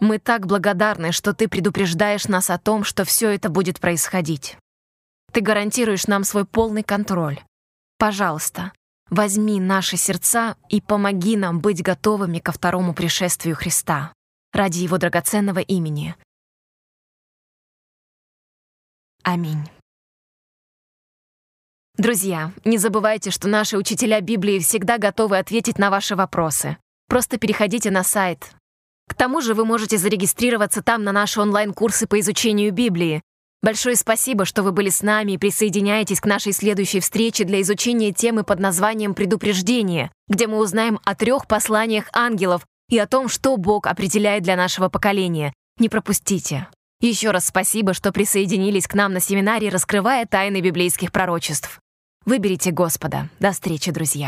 Мы 0.01 0.19
так 0.19 0.47
благодарны, 0.47 1.13
что 1.13 1.33
ты 1.33 1.49
предупреждаешь 1.49 2.27
нас 2.27 2.51
о 2.51 2.59
том, 2.59 2.83
что 2.83 3.05
все 3.05 3.31
это 3.31 3.49
будет 3.49 3.79
происходить. 3.79 4.59
Ты 5.33 5.41
гарантируешь 5.41 6.09
нам 6.09 6.25
свой 6.25 6.45
полный 6.45 6.83
контроль. 6.83 7.41
Пожалуйста, 7.99 8.73
возьми 9.11 9.61
наши 9.61 9.97
сердца 9.97 10.57
и 10.69 10.81
помоги 10.81 11.37
нам 11.37 11.61
быть 11.61 11.83
готовыми 11.83 12.41
ко 12.41 12.51
второму 12.51 12.95
пришествию 12.95 13.55
Христа 13.55 14.13
ради 14.53 14.79
Его 14.79 14.99
драгоценного 14.99 15.61
имени. 15.61 16.17
Аминь. 19.23 19.71
Друзья, 21.97 22.53
не 22.65 22.79
забывайте, 22.79 23.31
что 23.31 23.47
наши 23.47 23.77
учителя 23.77 24.21
Библии 24.21 24.59
всегда 24.59 24.99
готовы 24.99 25.39
ответить 25.39 25.79
на 25.79 25.91
ваши 25.91 26.17
вопросы. 26.17 26.77
Просто 27.09 27.39
переходите 27.39 27.91
на 27.91 28.05
сайт. 28.05 28.51
К 29.09 29.15
тому 29.15 29.41
же 29.41 29.55
вы 29.55 29.65
можете 29.65 29.97
зарегистрироваться 29.97 30.83
там 30.83 31.03
на 31.03 31.13
наши 31.13 31.41
онлайн-курсы 31.41 32.07
по 32.07 32.21
изучению 32.21 32.73
Библии. 32.73 33.23
Большое 33.63 33.97
спасибо, 33.97 34.45
что 34.45 34.63
вы 34.63 34.71
были 34.73 34.91
с 34.91 35.03
нами 35.03 35.33
и 35.33 35.39
присоединяетесь 35.39 36.21
к 36.21 36.27
нашей 36.27 36.53
следующей 36.53 37.01
встрече 37.01 37.45
для 37.45 37.63
изучения 37.63 38.13
темы 38.13 38.45
под 38.45 38.61
названием 38.61 39.15
«Предупреждение», 39.15 40.13
где 40.29 40.47
мы 40.47 40.59
узнаем 40.59 41.01
о 41.05 41.15
трех 41.17 41.49
посланиях 41.49 42.09
ангелов 42.13 42.67
и 42.89 42.99
о 42.99 43.07
том, 43.07 43.29
что 43.29 43.57
Бог 43.57 43.87
определяет 43.87 44.45
для 44.45 44.55
нашего 44.55 44.89
поколения. 44.89 45.55
Не 45.79 45.89
пропустите. 45.89 46.69
Еще 47.01 47.31
раз 47.31 47.47
спасибо, 47.47 47.95
что 47.95 48.13
присоединились 48.13 48.87
к 48.87 48.95
нам 48.95 49.13
на 49.13 49.21
семинаре 49.21 49.71
«Раскрывая 49.71 50.27
тайны 50.27 50.61
библейских 50.61 51.11
пророчеств». 51.11 51.81
Выберите 52.27 52.71
Господа. 52.71 53.29
До 53.41 53.53
встречи, 53.53 53.91
друзья. 53.91 54.27